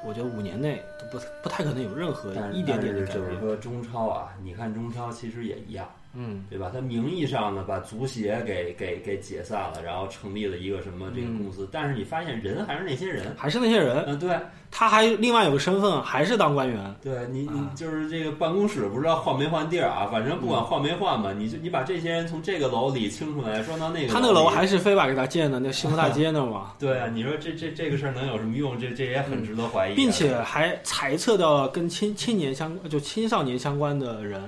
[0.05, 3.13] 我觉得五年内都不不太可能有任何一点点的但改变。
[3.13, 5.89] 是就是说中超啊，你看中超其实也一样。
[6.13, 6.71] 嗯对吧？
[6.73, 14.35] 他名义上呢把足协给给给解散了，然后成立了一个什么这个公司，但是你发现人还是那些人，还是那些人，嗯、对
[14.71, 16.95] 他还另外有个身份，还是当官员。
[17.01, 28.77] 对，你你啊就是这个办公室不知道换没换地儿啊，反正不管换没换吧，你就你把这些人从这个楼里清出来，装到那个他那个楼还是非法给他建的，那幸福大街那儿嘛， 对啊，你说这这这个事儿能有什么用？
[28.79, 34.41] 这这也很值得怀疑啊、并且还裁撤掉了跟青青年相就青少年相关的人。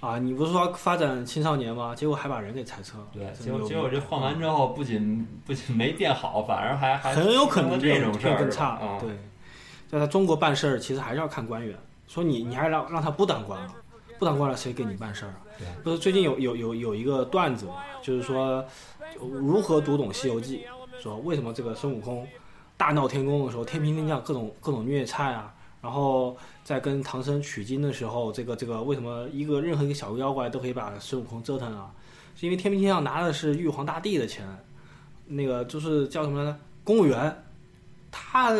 [0.00, 1.94] 啊，你不是说发展青少年吗？
[1.94, 3.06] 结果还把人给裁撤了。
[3.12, 8.70] 对，结果结果这换完之后，不仅不仅没变好，反而还还很有可能这种事儿更差。
[8.70, 8.98] 啊。
[8.98, 9.10] 对，
[9.88, 11.76] 在他中国办事儿，其实还是要看官员。
[12.08, 13.74] 说你你还是让让他不当官了，
[14.18, 15.66] 不当官了谁给你办事儿啊对？
[15.84, 18.64] 不是最近有有有有一个段子嘛，就是说
[19.20, 20.64] 如何读懂《西游记》，
[21.02, 22.26] 说为什么这个孙悟空
[22.76, 26.36] 大闹天宫的时候，天兵天将各种各种虐菜啊，然后
[26.70, 31.92] 在跟唐僧取经的时候，这个这个为什么一个任何一个小妖怪都可以把孙悟空折腾啊？
[32.36, 34.46] 是因为天兵天将拿的是玉皇大帝的钱，
[35.26, 36.56] 那个就是叫什么呢？
[36.84, 37.36] 公务员，
[38.12, 38.56] 他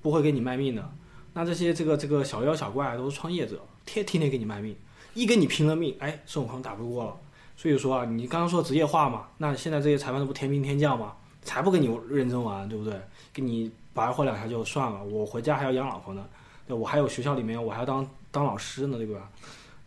[0.00, 0.90] 不会给你卖命的。
[1.34, 4.74] 那这些这个这个小妖小怪都是创业者，天天天给你卖命，
[5.12, 7.14] 一跟你拼了命，哎，孙悟空打不过了。
[7.58, 12.98] 所以说啊，你刚刚说职业化嘛，那现在这些裁判都不天兵天将嘛，才不跟你认真玩，对不对？
[13.34, 16.24] 给你白活两下就算了，我回家还要养老婆呢，
[16.70, 19.28] 对我还有学校里面我还要当当老师呢，对吧？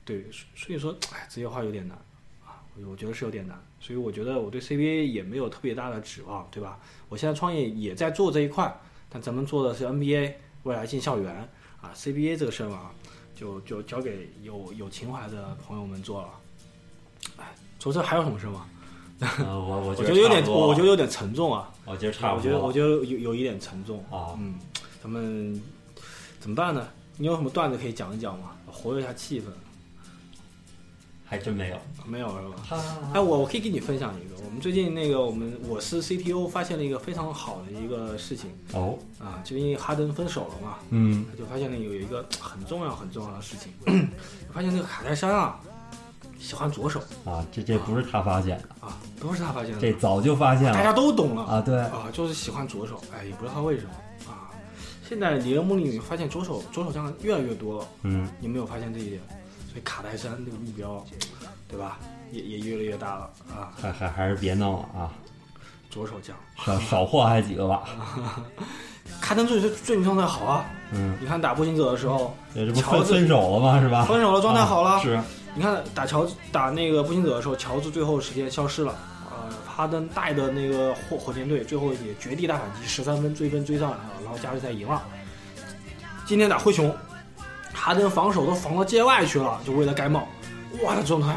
[0.04, 1.98] 对，所所以说，哎，职业化有点难
[2.46, 6.78] 啊，我我觉得是有点难，所以我觉得我对 CBA 也没有特别大的指望，对吧？
[7.08, 8.78] 我现在创业也在做这一块，
[9.10, 11.50] 但咱们做的是 NBA，未来进校园
[11.82, 12.92] 啊，CBA 这个事儿嘛，
[13.34, 16.30] 就就交给有有情怀的朋友们做了。
[17.38, 18.68] 哎，说这还有什么事吗？
[19.20, 21.72] 呃，我我我觉觉得有点，我觉得有点沉重啊。
[21.86, 22.60] 我觉得差不多。
[22.60, 24.04] 我觉得我觉得有有一点沉重。
[24.12, 24.56] 啊，嗯，
[25.02, 25.62] 咱们
[26.44, 26.86] 怎么办呢？
[27.16, 28.52] 你有什么段子可以讲一讲吗？
[28.70, 29.46] 活跃一下气氛。
[31.24, 31.78] 还真没有。
[32.06, 32.56] 没有是吧？
[32.68, 43.72] 哈哎，我我可以给你分享一个，我们最近那个我们我是 CTO 发现了一个非常好的一个事情哦，啊，就因为哈登分手了嘛，嗯，就发现了有一个 很重要很重要的事情，
[44.54, 45.58] 发现那个卡戴珊啊
[46.38, 51.62] 喜欢左手啊，这这不是他发现的，啊，不是他发现的，这早就发现了大家都懂了啊。
[51.62, 54.03] 对，啊，就是喜欢左手，哎，也不知道他为什么啊。
[55.08, 59.22] 现在联盟里面发现左手左手将越来越多了，嗯，你没有发现这一点？
[59.70, 61.04] 所以卡戴珊这个目标，
[61.68, 62.00] 对吧？
[62.32, 65.12] 也也越来越大了啊，还还还是别弄了啊，
[65.90, 66.36] 左手将。
[66.66, 67.84] 少少祸害几个吧。
[69.20, 70.66] 卡登最最最近状态好啊！
[70.92, 73.80] 嗯，你看打步行者的时候，这这不分分手了吗？
[73.82, 74.06] 是吧？
[74.06, 74.92] 分手了，状态好了。
[74.92, 75.20] 啊是，
[75.54, 78.96] 你看打乔治打那个步行者的时候，乔治最后时间消失了。
[79.34, 85.02] 呃，哈登带的那个火火箭队最后也绝地大反击，十三分追分追上来了，然后加时赛赢了。
[86.26, 86.96] 今天打灰熊，
[87.74, 90.28] 哈登防守都防到界外去了，就为了盖帽。
[90.84, 91.36] 哇，这状态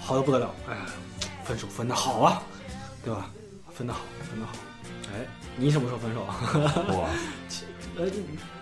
[0.00, 0.54] 好的不得了！
[0.68, 0.76] 哎，
[1.44, 2.42] 分手分的好啊，
[3.04, 3.30] 对吧？
[3.72, 4.52] 分的好，分的好。
[5.12, 6.40] 哎，你什么时候分手啊？
[6.88, 7.08] 我，
[7.98, 8.10] 呃，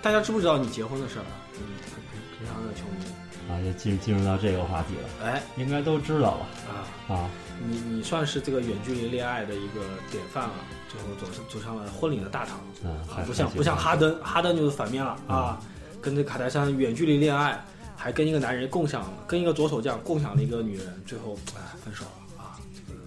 [0.03, 1.33] 大家知不知道你结婚的事儿啊？
[1.55, 3.07] 嗯，平平常的球迷
[3.49, 5.27] 啊，就进进入到这个话题了。
[5.27, 7.31] 哎，应该都知道了啊啊。
[7.65, 10.55] 你你算是这个远距离恋爱的一个典范了，
[10.89, 12.59] 最后走上走上了婚礼的大堂。
[12.83, 15.61] 嗯，不像不像哈登，哈登就是反面了啊，
[16.01, 17.63] 跟这卡戴珊远距离恋爱，
[17.97, 22.99] 还跟一个男人共享，跟一个左手将共享了一个女人，最后哎分手了啊，这个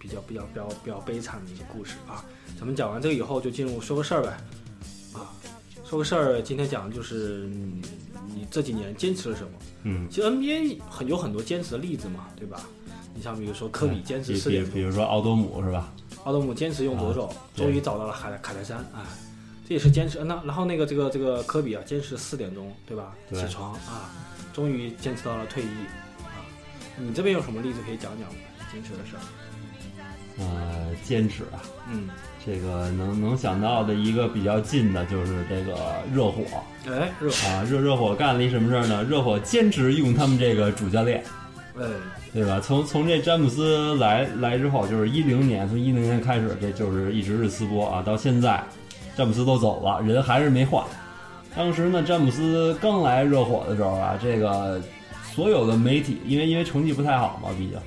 [0.00, 2.24] 比比较比较比较比较悲惨的一个故事啊。
[2.58, 4.28] 咱们讲完这个以后，就进入说个事儿呗，
[5.12, 5.30] 啊，
[5.84, 7.48] 说个事儿，今天讲的就是
[8.34, 9.50] 你这几年坚持了什么？
[9.84, 12.60] 嗯，其实 NBA 很有很多坚持的例子嘛，对吧？
[13.14, 15.92] 你像比如说科比坚持四点比如说奥多姆是吧？
[16.24, 19.00] 奥多姆坚持用左手，终于找到了卡卡戴珊，哎，
[19.68, 20.24] 这也是坚持。
[20.24, 23.14] 那然后那个这个这个科比啊，坚持四点钟，对吧？
[23.30, 24.10] 起床啊，
[24.52, 25.68] 终于坚持到了退役
[26.24, 26.42] 啊。
[26.98, 28.36] 你这边有什么例子可以讲讲吗？
[28.72, 29.22] 坚持的事儿？
[30.38, 32.08] 呃，坚持啊，嗯，
[32.46, 35.76] 这个能能想到的一个比较近的就是这个
[36.12, 36.42] 热火，
[36.86, 39.02] 哎，热啊，热热火干了一什么事儿呢？
[39.04, 41.22] 热火坚持用他们这个主教练，
[41.78, 41.84] 哎。
[42.34, 42.58] 对吧？
[42.58, 48.60] 从从这詹姆斯来来之后，就是一零年，从一零年开始，这就是一直是斯波啊，到现在，
[49.16, 50.84] 詹姆斯都走了，人还是没换。
[51.54, 54.82] 当时呢，詹姆斯刚来热火的时候啊，这个
[55.32, 57.78] 所有的媒体，因为因为成绩不太好嘛，毕竟，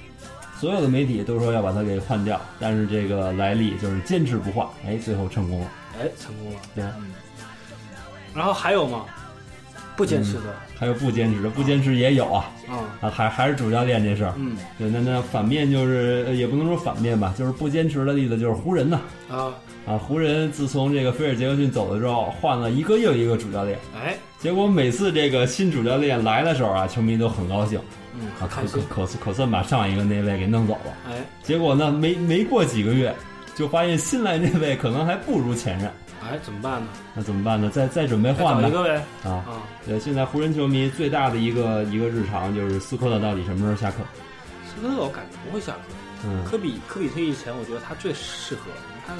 [0.59, 6.83] 所有的媒体都说要把他给换掉，但是这个莱利就是坚持不换，哎，最后成功了，哎，成功了，对。
[6.83, 7.13] 嗯。
[8.33, 9.05] 然后还有吗？
[9.95, 12.51] 不坚持的，还有不坚持的，不坚持也有啊，
[13.01, 19.53] 啊，还还是主教练这事儿，嗯，对，那那反面就是也不能说反面吧，就是不坚持的例子就是湖人呐，啊。
[19.87, 27.79] 啊，湖人自从这个菲尔杰克逊走了之后，换了一个又一个主教练，哎，结果每次这个新主教练来的时候啊，球迷都很高兴，
[28.39, 33.15] 可可可可算把上一个那位给弄走了，哎，结果呢，没没过几个月，
[33.55, 35.91] 就发现新来那位可能还不如前任。
[36.23, 36.87] 哎，怎么办呢？
[37.13, 37.69] 那怎么办呢？
[37.69, 39.01] 再再准备换一个呗。
[39.23, 39.45] 啊，
[39.85, 43.97] 对，现在湖人球迷最大的一个一个日常就是斯科特到底什么时候下课？
[44.65, 45.79] 斯科特我感觉不会下课。
[46.25, 48.61] 嗯，科比科比退役前，我觉得他最适合。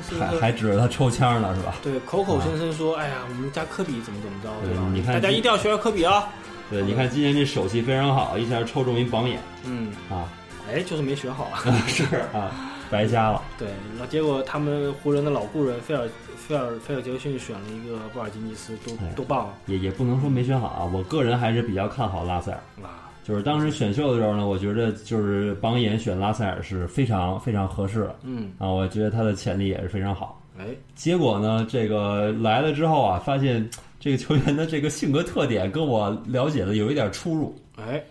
[0.09, 1.75] 你看还还指着他抽签呢，是吧？
[1.81, 4.81] 对，口口声声说，哎呀，我们家科比怎么怎么着，对吧？
[4.91, 6.27] 你看，大家一定要学学科比啊。
[6.69, 9.39] 对，你看今年这手气非常好，一下抽中一榜眼。
[9.65, 10.27] 嗯啊，
[10.69, 11.49] 哎，就是没学好。
[11.87, 12.03] 是
[12.33, 12.51] 啊，
[12.89, 13.41] 白瞎了。
[13.57, 16.09] 对，那结果他们湖人的老故人菲尔。
[16.47, 19.53] 菲尔菲尔杰克逊选了一个布尔津吉斯，多多棒！
[19.65, 23.11] 也也不能说没选好啊，我个人还是比较看好拉塞尔啊。
[23.21, 28.15] 就是当时选秀的时候呢，我觉得就是榜眼选拉塞尔是非常非常合适的。
[28.23, 30.41] 嗯啊，我觉得他的潜力也是非常好。
[30.57, 37.55] 哎，结果呢，这个来了之后啊，发现这个球员的这个性格特点跟我了解的有一点出入。
[37.75, 38.03] 哎。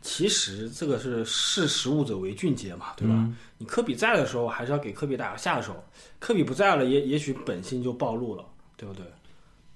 [0.00, 3.28] 其实这个是识时务者为俊杰嘛，对吧？
[3.58, 5.72] 你科比在的时候，还是要给科比打个下手；
[6.18, 8.42] 科比不在了，也也许本性就暴露了，
[8.76, 9.04] 对不对？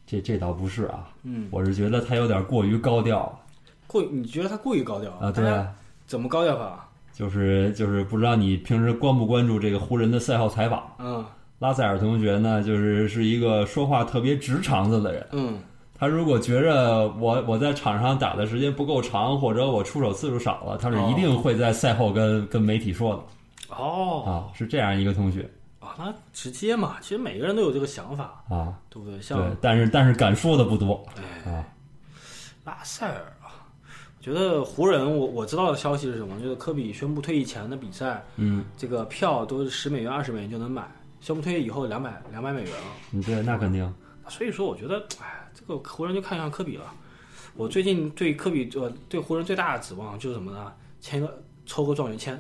[0.07, 3.39] 这这倒不是啊，嗯，我是觉得他有点过于高调。
[3.87, 5.31] 过，你觉得他过于高调啊？
[5.31, 5.71] 对啊。
[6.07, 6.89] 怎么高调法？
[7.13, 10.83] 就是就是不知道你平时关不关注这个湖人的赛后采访？
[10.99, 11.25] 嗯，
[11.59, 15.27] 拉塞尔同学呢，就是是一个说话特别直肠子的人。
[15.33, 15.59] 嗯。
[15.95, 23.77] 他如果觉着我我在场上打的时间不够长，或者我出手次数少了，他是一定会在赛后跟跟媒体说的。
[23.77, 25.49] 哦，啊，是这样一个同学
[25.79, 29.21] 啊，那直接嘛，其实每个人都有这个想法啊，对不对？
[29.21, 30.95] 像但是但是敢说的不多。
[31.47, 31.63] 啊，
[32.65, 33.33] 拉塞尔
[34.23, 36.41] 觉得湖人，我我知道的消息是什么？
[36.41, 42.87] 就是科比宣布退役前的比赛，嗯，这个票都是十美元、二十美元就能买，宣布退役以后两百两百美元了。
[43.11, 43.95] 嗯，对，那肯定。
[44.29, 45.41] 所以说，我觉得，哎。
[45.55, 46.93] 这个湖人就看上科比了。
[47.55, 50.73] 我最近对科比，呃，对湖人最大的指望就是什么呢？
[50.99, 52.35] 签个抽个状元签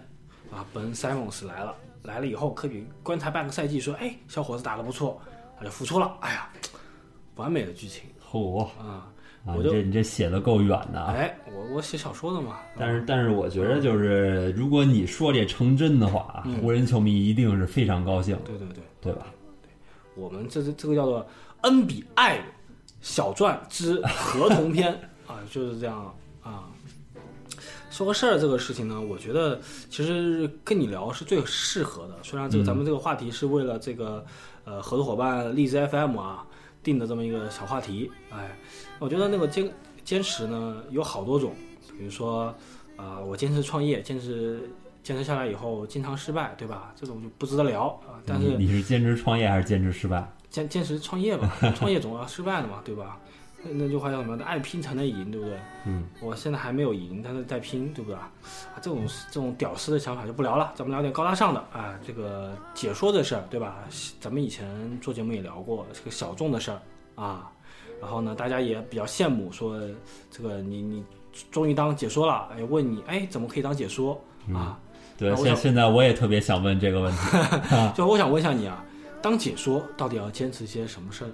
[0.51, 0.65] 啊。
[0.73, 5.21] 本塞蒙斯来了，来了以后，科比观察半个赛季，说：“哎，小伙子打得不错。”
[5.59, 6.17] 他就复出了。
[6.21, 6.49] 哎呀，
[7.37, 8.05] 完美的剧情。
[8.29, 9.12] 嚯啊！
[9.45, 11.03] 我这你这写的够远的。
[11.05, 12.59] 哎，我我写小说的嘛。
[12.79, 18.39] 但是但是，我觉得就是，如果你说这成真的话，湖人球迷一定是非常高兴。
[18.45, 19.27] 对对对，对吧？
[19.63, 19.71] 对，
[20.15, 21.27] 我们这这这个叫做
[21.63, 22.41] 恩比爱。
[23.01, 24.93] 小传之合同篇
[25.27, 26.71] 啊，就是这样啊。
[27.91, 32.17] 说个事儿，这个事情呢，我觉得其实跟你聊是最适合的。
[32.23, 34.25] 虽然这个咱们这个话题是为了这个
[34.65, 36.47] 呃合作伙伴荔枝 FM 啊
[36.83, 38.57] 定的这么一个小话题，哎，
[38.99, 39.71] 我觉得那个坚
[40.05, 41.55] 坚持呢有好多种，
[41.99, 42.55] 比如说
[42.97, 44.69] 啊，我坚持创业，坚持
[45.03, 46.93] 坚持下来以后经常失败，对吧？
[46.97, 48.21] 这种就不值得聊啊。
[48.27, 50.27] 但是你是坚持创业还是坚持失败？
[50.51, 53.19] 坚坚持创业吧，创业总要失败的嘛，对吧？
[53.71, 54.43] 那句话叫什么？
[54.45, 55.57] 爱拼才能赢，对不对？
[55.87, 58.31] 嗯，我现在还没有赢，但是在拼，对不对啊？
[58.83, 63.79] 这种这种屌丝的想法就不聊了，咱们聊点高大上的啊，这个解说的事儿，对吧？
[64.21, 64.67] 咱们以前
[65.01, 66.81] 做节目也聊过，是个小众的事儿
[67.15, 67.51] 啊。
[68.01, 69.81] 然后呢，大家也比较羡慕，说
[70.29, 71.05] 这个你你
[71.53, 74.21] 终于当解说了，哎，问你，哎，怎么可以当解说
[74.53, 74.77] 啊？
[75.17, 77.19] 对，现现在我也特别想问这个问题，
[77.95, 78.85] 就我想问一下你啊，
[79.23, 81.31] 当解说到底要坚持些什么事儿？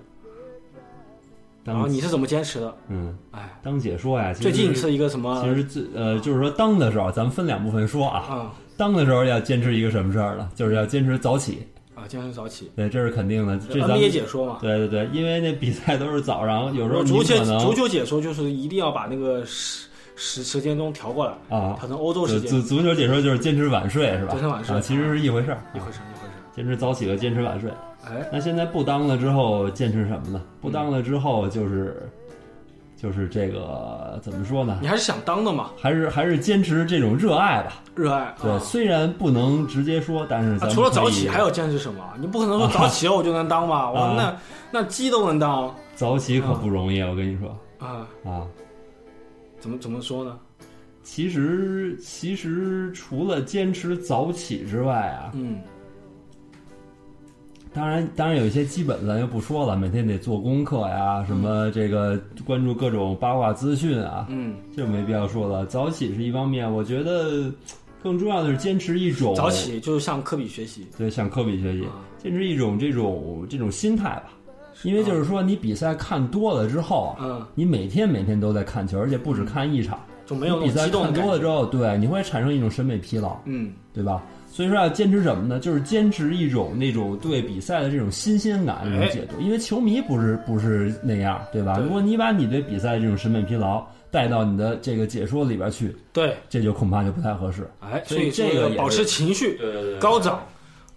[1.64, 2.74] 然后你是怎么坚持的？
[2.88, 5.40] 嗯，哎，当解说呀，最近是一个什么？
[5.42, 8.24] 其实最呃，就是说当的时候，咱们分两部分说啊。
[8.30, 10.48] 嗯，当的时候要坚持一个什么事儿呢？
[10.54, 11.66] 就是要坚持早起。
[11.94, 12.70] 啊，坚持早起。
[12.76, 13.58] 对，这是肯定的。
[13.58, 14.58] 这咱们也解说嘛。
[14.62, 22.48] 对对对，因为那比赛都是早上，有时候足球可能足球解说就是一定要把那个时时时间钟调过来啊，调成欧洲时间。
[22.48, 24.32] 足足球解说就是坚持晚睡是吧？
[24.32, 26.27] 坚持晚睡啊，其实是一回事儿，一回事儿，一回事儿。
[26.58, 27.70] 坚持早起和坚持晚睡。
[28.04, 30.42] 哎，那现在不当了之后，坚持什么呢？
[30.60, 32.10] 不当了之后就是。
[33.00, 34.76] 就是这个怎么说呢？
[34.82, 35.70] 你还是想当的嘛？
[35.80, 37.74] 还是还是坚持这种热爱吧？
[37.94, 42.02] 热爱对，虽然不能直接说，但是除了早起还要坚持什么？
[42.18, 43.88] 你不可能说早起了我就能当吧？
[43.88, 44.36] 我那
[44.72, 45.72] 那鸡都能当。
[45.94, 48.42] 早起可不容易，我跟你说啊啊！
[49.60, 50.36] 怎么怎么说呢？
[51.04, 55.60] 其实其实除了坚持早起之外啊，嗯。
[57.74, 65.64] 当然，当然有一些基本咱就不说了，每天得做功课呀，什么这个关注各种八卦资讯啊，嗯，就没必要说了。
[65.66, 67.52] 早起是一方面，我觉得
[68.02, 71.86] 更重要的是坚持一种早起就是向科比学习，对，向科比学习，
[72.22, 74.30] 坚持一种这种这种心态吧。
[74.84, 84.22] 因为就是说，你比赛看多了之后啊，嗯，你每天每天都在看球，而且不止看一场，就没有比赛看多了之后，对，你会产生一种审美疲劳，嗯，对吧？
[84.58, 85.60] 所以说要坚持什么呢？
[85.60, 91.78] 就是坚持一种那种对比赛的这种新鲜感这种解读，因为球迷不是不是那样，对吧？
[91.80, 97.70] 如果你把你对比赛这种审美疲劳带到你的这个解说里边去，对，这就恐怕就不太合适。
[97.78, 99.60] 哎，所以这个保持情绪
[100.00, 100.44] 高涨，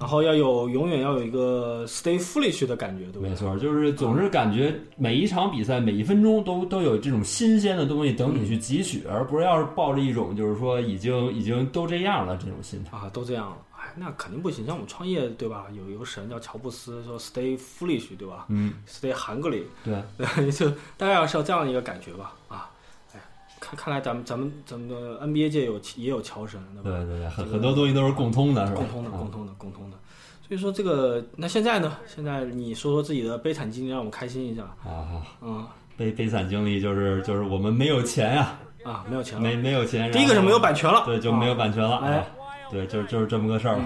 [0.01, 3.29] 然后要有永远要有一个 stay foolish 的感觉，对吧？
[3.29, 13.57] 没错，就是总是感觉每一场比赛每一分钟都都有这种新鲜的东西等你去汲取，而不是要是抱着一种就是说已经已经都这样了这种心态啊，都这样了。
[13.77, 15.67] 哎那肯定不行，像我们创业，对吧？
[15.77, 18.47] 有一个神叫乔布斯，说 “stay foolish”，对吧？
[18.49, 20.01] 嗯，“stay hungry”，对，
[20.51, 22.33] 就大概是要这样的一个感觉吧。
[22.47, 22.70] 啊，哎，
[23.71, 28.81] 看看来咱们咱们咱们的 NBA 界有也有乔神，对对对，很很多东西都是共通的，是吧？
[28.81, 29.97] 共通的，共通的，共通的。
[30.47, 31.97] 所以说这个，那现在呢？
[32.05, 35.23] 现在你说说自己的悲惨经历，让我们开心一下啊。
[35.41, 35.65] 嗯，
[35.95, 40.11] 悲悲惨经历就是就是我们没有钱呀，啊，没有钱，没没有钱。
[40.11, 41.97] 第一个是没有版权了，对，就没有版权了。
[41.97, 42.25] 哎。
[42.69, 43.81] 对，就是就是这么个事儿。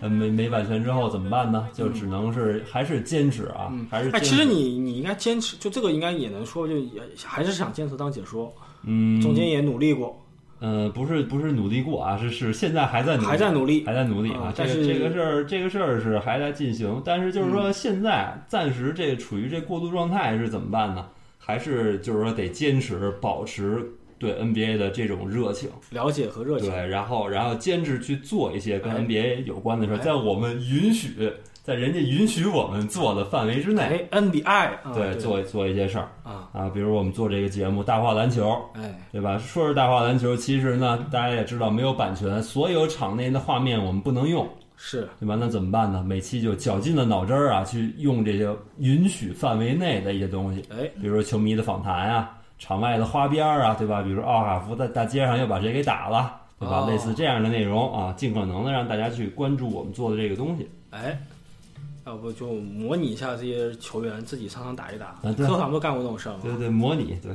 [0.00, 1.68] 嗯，没没版权之后怎么办呢？
[1.74, 4.08] 就只能是还是坚持啊，还是。
[4.12, 8.50] 哎，其实你你应该坚持，就这个应该也能说，就也还是想坚持当解说。
[8.84, 10.18] 嗯，中间也努力过。
[10.60, 14.52] 嗯，不是不是努力过啊，是是现在还在努还在努力，还在努力啊。
[14.54, 21.06] 这个这个事儿这个事儿是还在进行，但是就是说现在暂时这处于这过渡状态是怎么办呢？
[21.38, 23.84] 还是就是说得坚持保持。
[24.18, 31.28] 对 NBA 的这种热情、了解和热情，对，然后然后坚持去做一些跟 NBA 有关的事，在我们允许，
[31.62, 38.50] 在人家允许我们做的范围之内，NBA 对做做一些事儿啊啊，比如我们做这个节目《大话篮球》，
[38.80, 39.38] 哎，对吧？
[39.38, 44.44] 说是大话篮球，其实呢，大家也知道没有版权，所有场内的画面我们不能用，
[44.76, 45.36] 是对吧？
[45.38, 46.02] 那怎么办呢？
[46.04, 48.48] 每期就绞尽了脑汁儿啊，去用这些
[48.78, 52.38] 允许范围内的一些东西，哎，比如说球迷的访谈啊。
[52.58, 54.02] 场外的花边儿啊，对吧？
[54.02, 56.86] 比如奥卡福在大街上又把谁给打了，对吧？
[56.88, 60.70] 类似这样的内容啊，尽可能的让大家去关注我们做的这个东西。
[60.90, 61.18] 哎，
[62.04, 65.06] 要不就模拟一下这些球员自己上场打一打。
[65.06, 66.40] 啊，对，科场都干过这种事儿吗？
[66.42, 67.32] 对对，模拟对。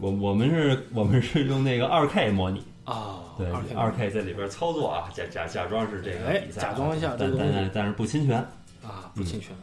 [0.00, 8.38] 我我们是我们是用那个二 K 模拟啊，对，二 K 在里边操作啊，假假假装是这个比赛，假装一下，但但但是不侵权
[8.80, 9.56] 啊，不侵权。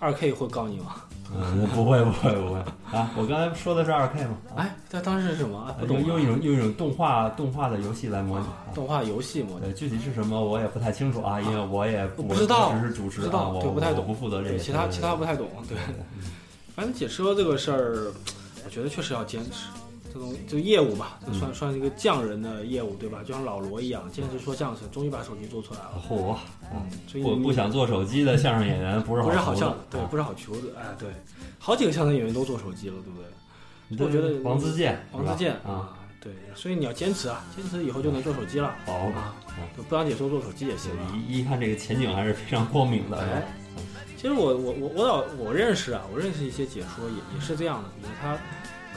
[0.00, 0.96] 二 K 会告你吗？
[1.32, 2.58] 嗯，不会不会不会
[2.90, 3.08] 啊！
[3.16, 4.36] 我刚才说的是二 K 吗？
[4.56, 5.72] 哎，他当时是什么？
[5.86, 9.66] 用用一种用一种动画动画的游戏来模拟，动画游戏模拟。
[9.66, 14.58] 对，具体是什么我也不太清楚啊，因为我也不知道，只是主持，不知道，我不太懂，不负责这个。
[14.58, 15.76] 其他其他不太懂，对。
[16.74, 18.10] 反正解说这个事儿，
[18.64, 19.68] 我觉得确实要坚持。
[20.12, 23.22] 这种就业务吧，这算算是一个匠人的业务，对吧？
[23.24, 26.02] 就像老罗一样，坚持说相声，终于把手机做出来了。
[26.08, 26.36] 嚯！
[26.72, 30.74] 嗯，不不想做手机的相声演员不是不是好相对，不是好球子。
[30.78, 31.08] 哎，对，
[31.58, 34.06] 好几个相声演员都做手机了，对不对？
[34.06, 38.74] 我觉得王自健，王自健啊，对，所以你要坚持啊，坚持以后就能做手机了。
[38.86, 39.34] 好啊，
[39.76, 40.92] 就不当解说做手机也行。
[41.28, 43.18] 一一看这个前景还是非常光明的。
[43.18, 43.52] 哎，
[44.16, 48.38] 其实我我我我老我认识啊，我认识一些解说也也是这样的，比如他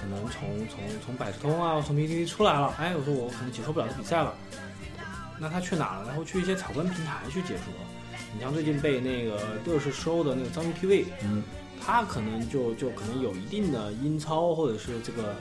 [0.03, 4.33] 可能从从从百事通啊，从 PTT 出来了，哎，我说我可能解说不了这比赛了，
[5.39, 6.07] 那他去哪了？
[6.07, 7.73] 然后去一些草根平台去解说。
[8.35, 11.41] 你像最近被那个乐视收的那个张玉 TV，嗯，
[11.79, 15.35] 他可能就就可能有一定的英超或者是这个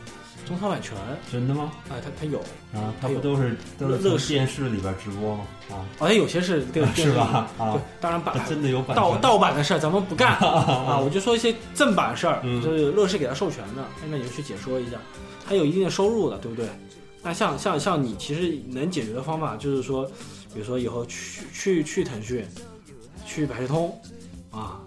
[0.46, 0.96] 中超版权，
[1.30, 1.72] 真的吗？
[1.90, 2.38] 哎，他他有。
[2.72, 5.44] 啊，他不都是都是从电视里边直播吗？
[5.70, 7.48] 啊，好像有些是电视是吧？
[7.58, 10.36] 啊，对，当然版真的有版盗盗版的事儿咱们不干。
[10.40, 12.62] 啊，我就说一些正版事儿，嗯。
[12.62, 14.96] 就是乐视给他授权的，那你就去解说一下，
[15.46, 16.66] 他有一定的收入的，对不对？
[17.22, 20.04] 那像像像你其实能解决的方法就是说，
[20.52, 22.44] 比如说以后去去去腾讯，
[23.24, 23.96] 去百事通，
[24.50, 24.80] 啊，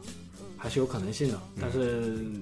[0.58, 1.40] 还是有可能性的。
[1.60, 2.02] 但是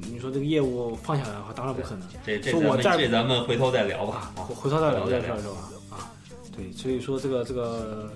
[0.09, 2.07] 你说这个业务放下来的话，当然不可能。
[2.25, 4.31] 这这我在这咱们回头再聊吧。
[4.35, 5.57] 啊回回头再聊这事儿是吧？
[5.89, 6.11] 啊，
[6.55, 8.11] 对，所以说这个这个，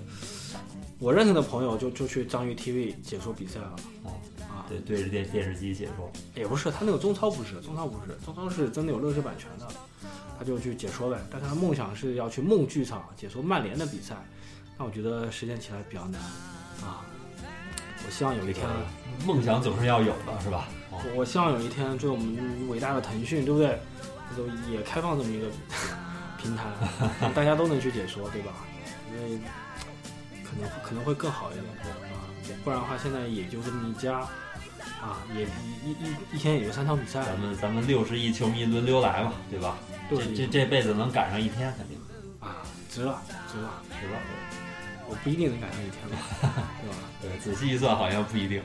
[0.98, 9.66] 我认识的朋友就就去章鱼 TV 解说比赛了哦啊，对，对着电电视机解说，也不是他那个中超不是，中超不是，中超是真的有乐视版权的，
[10.38, 11.18] 他就去解说呗。
[11.30, 14.16] 但是他梦想是要去梦剧场解说曼联的比赛，
[14.76, 16.20] 但我觉得实现起来比较难
[16.82, 17.04] 啊。
[18.08, 18.66] 我希望有一天，
[19.26, 20.66] 梦想总是要有的，是吧？
[20.90, 23.78] 哦我我希望有一天，就我们伟大的腾讯，对不对？
[24.34, 25.46] 就也开放这么一个
[26.38, 26.64] 平台，
[27.36, 28.52] 大家都能去解说，对吧？
[29.12, 29.38] 因为
[30.42, 31.66] 可能可能会更好一点
[32.14, 32.32] 啊，
[32.64, 34.20] 不然的话，现在也就这么一家
[35.02, 39.76] 啊，也一一一一天也就三场比赛，咱们咱们六十亿球迷轮流来嘛，对吧？
[40.08, 41.98] 这这这辈子能赶上一天，肯定
[42.40, 42.56] 啊，
[42.90, 43.20] 值了，
[43.52, 44.14] 值了，是吧？
[45.08, 46.16] 我不一定能赶上一天吧，
[46.82, 46.96] 对吧？
[47.22, 48.62] 对，仔细一算，好像不一定。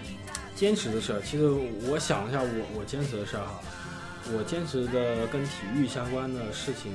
[0.55, 1.47] 坚持的事儿，其实
[1.87, 3.59] 我想了一下，我我坚持的事儿哈，
[4.31, 6.91] 我坚持的跟体育相关的事情，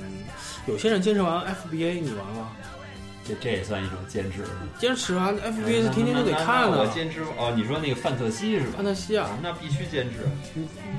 [0.67, 2.51] 有些人坚持完 FBA，你玩吗？
[3.29, 4.41] 这这也算一种坚持。
[4.79, 8.73] 坚持啊 FBA 是天天都得看的，我坚持哦，你说那个范特西是吧？
[8.77, 10.25] 范特西啊，那必须坚持。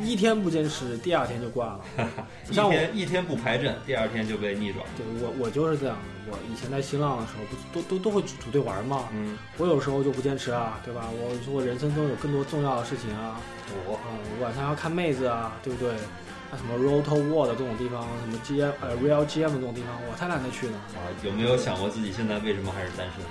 [0.04, 1.80] 一天不坚持，第二天就挂了。
[2.48, 4.84] 一天一天不排阵，第二天就被逆转。
[4.96, 11.08] 对我我就是这样的，我以前在新浪的时候，不都都都会组组队玩嘛，嗯，我有时候就不坚持啊，对吧？
[11.10, 13.40] 我说我人生中有更多重要的事情啊，
[13.86, 14.06] 我啊，
[14.38, 15.92] 我晚上要看妹子啊，对不对？
[16.50, 20.78] 那什么 Roto World 这种地方，什么 GM 呃 Real GM 这种地方，我才懒得去呢。
[20.94, 23.24] 啊，有没有想过自己现在为什么还是单身？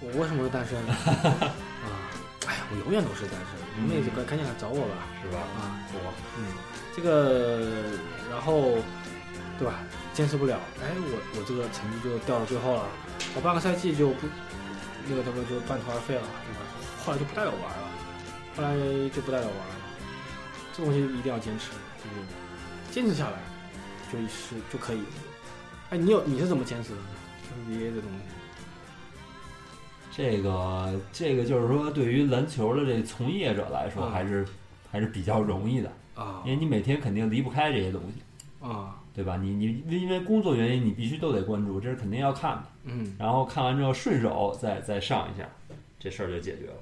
[0.00, 1.52] 我为什么是单身 啊？
[2.46, 4.94] 哎呀，我永远都是单身，嗯妹子赶赶紧来找我吧。
[5.22, 5.38] 是吧？
[5.56, 6.44] 啊，我嗯，
[6.96, 7.92] 这个，
[8.30, 8.76] 然后，
[9.58, 9.80] 对吧？
[10.14, 12.86] 坚持不了，哎，我我这个成绩就掉到最后了，
[13.34, 14.28] 我半个赛季就不，
[15.08, 16.60] 那个他们就半途而废了，对吧？
[17.04, 17.84] 后来就不带我玩了，
[18.56, 18.72] 后来
[19.10, 19.74] 就不带我玩了，
[20.72, 21.70] 这东西一定要坚持，
[22.90, 23.38] 坚持下来，
[24.12, 25.00] 就是就可以。
[25.90, 26.96] 哎，你有你是怎么坚持的
[27.68, 28.18] ？NBA 的东西，
[30.16, 34.46] 这个这个就是说，对于篮球的这从业者来说，嗯还是
[34.90, 39.36] 还是比较容易的，啊因为你每天肯定离不开这些东西，啊，对吧？
[39.36, 42.64] 你你因为工作原因，你必须都得关注，这是肯定要看的。
[42.84, 45.48] 嗯，然后看完之后顺手再再上一下，
[45.98, 46.76] 这事儿就解决了。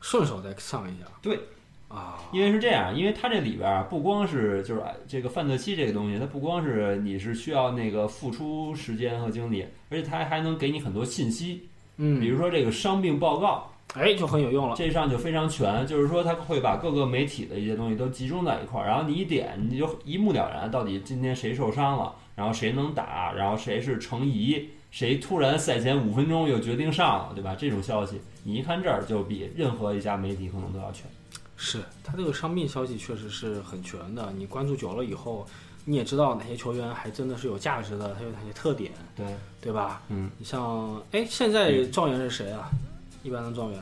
[0.00, 1.06] 顺手再上一下。
[1.20, 1.40] 对，
[1.88, 11.68] 啊，因为是这样，因为它这里边儿不光是就是哎这个范特西这个东西，它不光是你是需要那个付出时间和精力，而且它还能给你很多信息，
[11.98, 14.74] 嗯，比如说这个伤病报告，哎，就很有用了。
[14.76, 27.54] 这上就非常全，就是说它会把各个媒体的一些东西都集中在一块儿，然后你一点你就一目了然，到底今天谁受伤了，然后谁能打，然后谁是程移，谁突然赛前五分钟又决定上了，对吧？
[27.56, 31.06] 这种消息你一看这儿就比任何一家媒体可能都要全。
[31.56, 35.46] 是他这个伤病消息确实是很全的，你关注久了以后，
[35.84, 39.26] 你也知道哪些球员还真的是有价值的，他有哪些特点，对，
[39.60, 40.02] 对吧？
[40.08, 42.70] 嗯，你像，哎，现在状元是谁啊？
[43.22, 43.80] 一般的状元，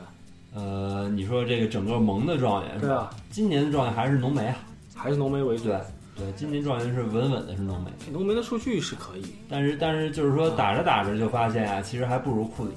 [0.53, 2.87] 呃，你说这个整个盟的状元是吧？
[2.87, 4.57] 对啊，今年的状元还是浓眉啊，
[4.95, 5.65] 还是浓眉为主。
[5.65, 5.79] 对
[6.17, 12.71] 对，今年状元是稳稳的是浓眉，浓眉的数据是可以，但是但是就是说打着打着就发现啊，其实还不如库里。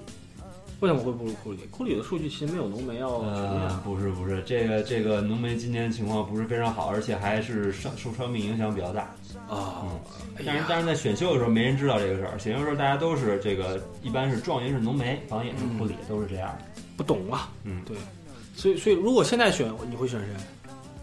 [0.80, 1.58] 为什么会不如库里？
[1.70, 9.02] 库里的数据其实没有浓眉要全面呃，不是不是，这个这个浓眉今年情况不是非常好，而且还是伤受伤病影响比较大。
[9.48, 9.84] 啊。
[10.36, 16.56] 哎但是呀，但是在选秀的时候没人知道这个事儿，选秀的时候大家都是这个，一般是状元是浓眉，榜眼是库里，都是这样。
[16.96, 17.50] 不懂啊。
[17.64, 17.96] 嗯对，
[18.54, 20.28] 所以所以如果现在选，你会选谁？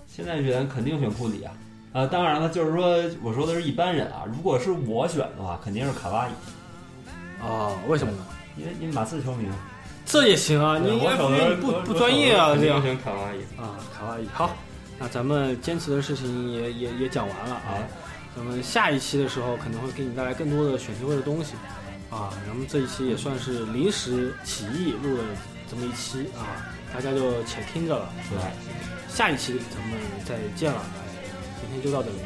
[0.08, 1.52] 现在选肯定选库里啊。
[1.92, 8.26] 啊，当然了，就是说我说的是一般人啊，如果是我选的话，肯定是卡哇伊，啊，为什么呢？
[8.58, 9.56] 因为因为马刺球迷嘛。
[10.06, 13.39] 这也行啊，你对我手头 NBA 不不专业啊，这样肯定选卡哇伊。
[13.60, 14.28] 啊，卡哇伊。
[14.32, 14.56] 好，
[14.99, 17.89] 那咱们坚持的事情也也也讲完了啊哎。
[18.36, 21.53] 咱们下一期的时候可能会给你带来更多的选题会的东西
[22.10, 22.30] 啊。
[22.45, 25.24] 咱们这一期也算是临时起意录了
[25.70, 28.10] 这么一期啊，大家就且听着了。
[28.30, 28.38] 对，
[29.10, 30.80] 下一期咱们再见了。
[30.80, 31.01] 哎，
[31.62, 32.18] 今天就到这里。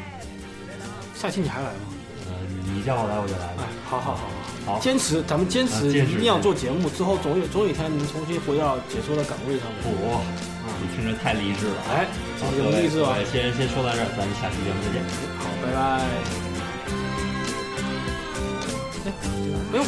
[1.14, 1.80] 下期你还来吗？
[2.26, 2.34] 呃，
[2.74, 4.22] 你叫我来我就来哎，好好好
[4.64, 9.82] 好，坚持，咱们坚持一定要做节目，之后总有总有一天能重新回到解说的岗位上面。
[10.06, 10.20] 哇，
[10.80, 11.74] 你听着太励志了。
[11.90, 12.06] 哎，
[12.38, 13.18] 这好，期节各位目励志吧。
[13.32, 15.02] 先先说到这儿，咱们下期节目再见。
[15.40, 15.78] 好，拜拜。
[19.06, 19.08] 哎，
[19.72, 19.84] 不用。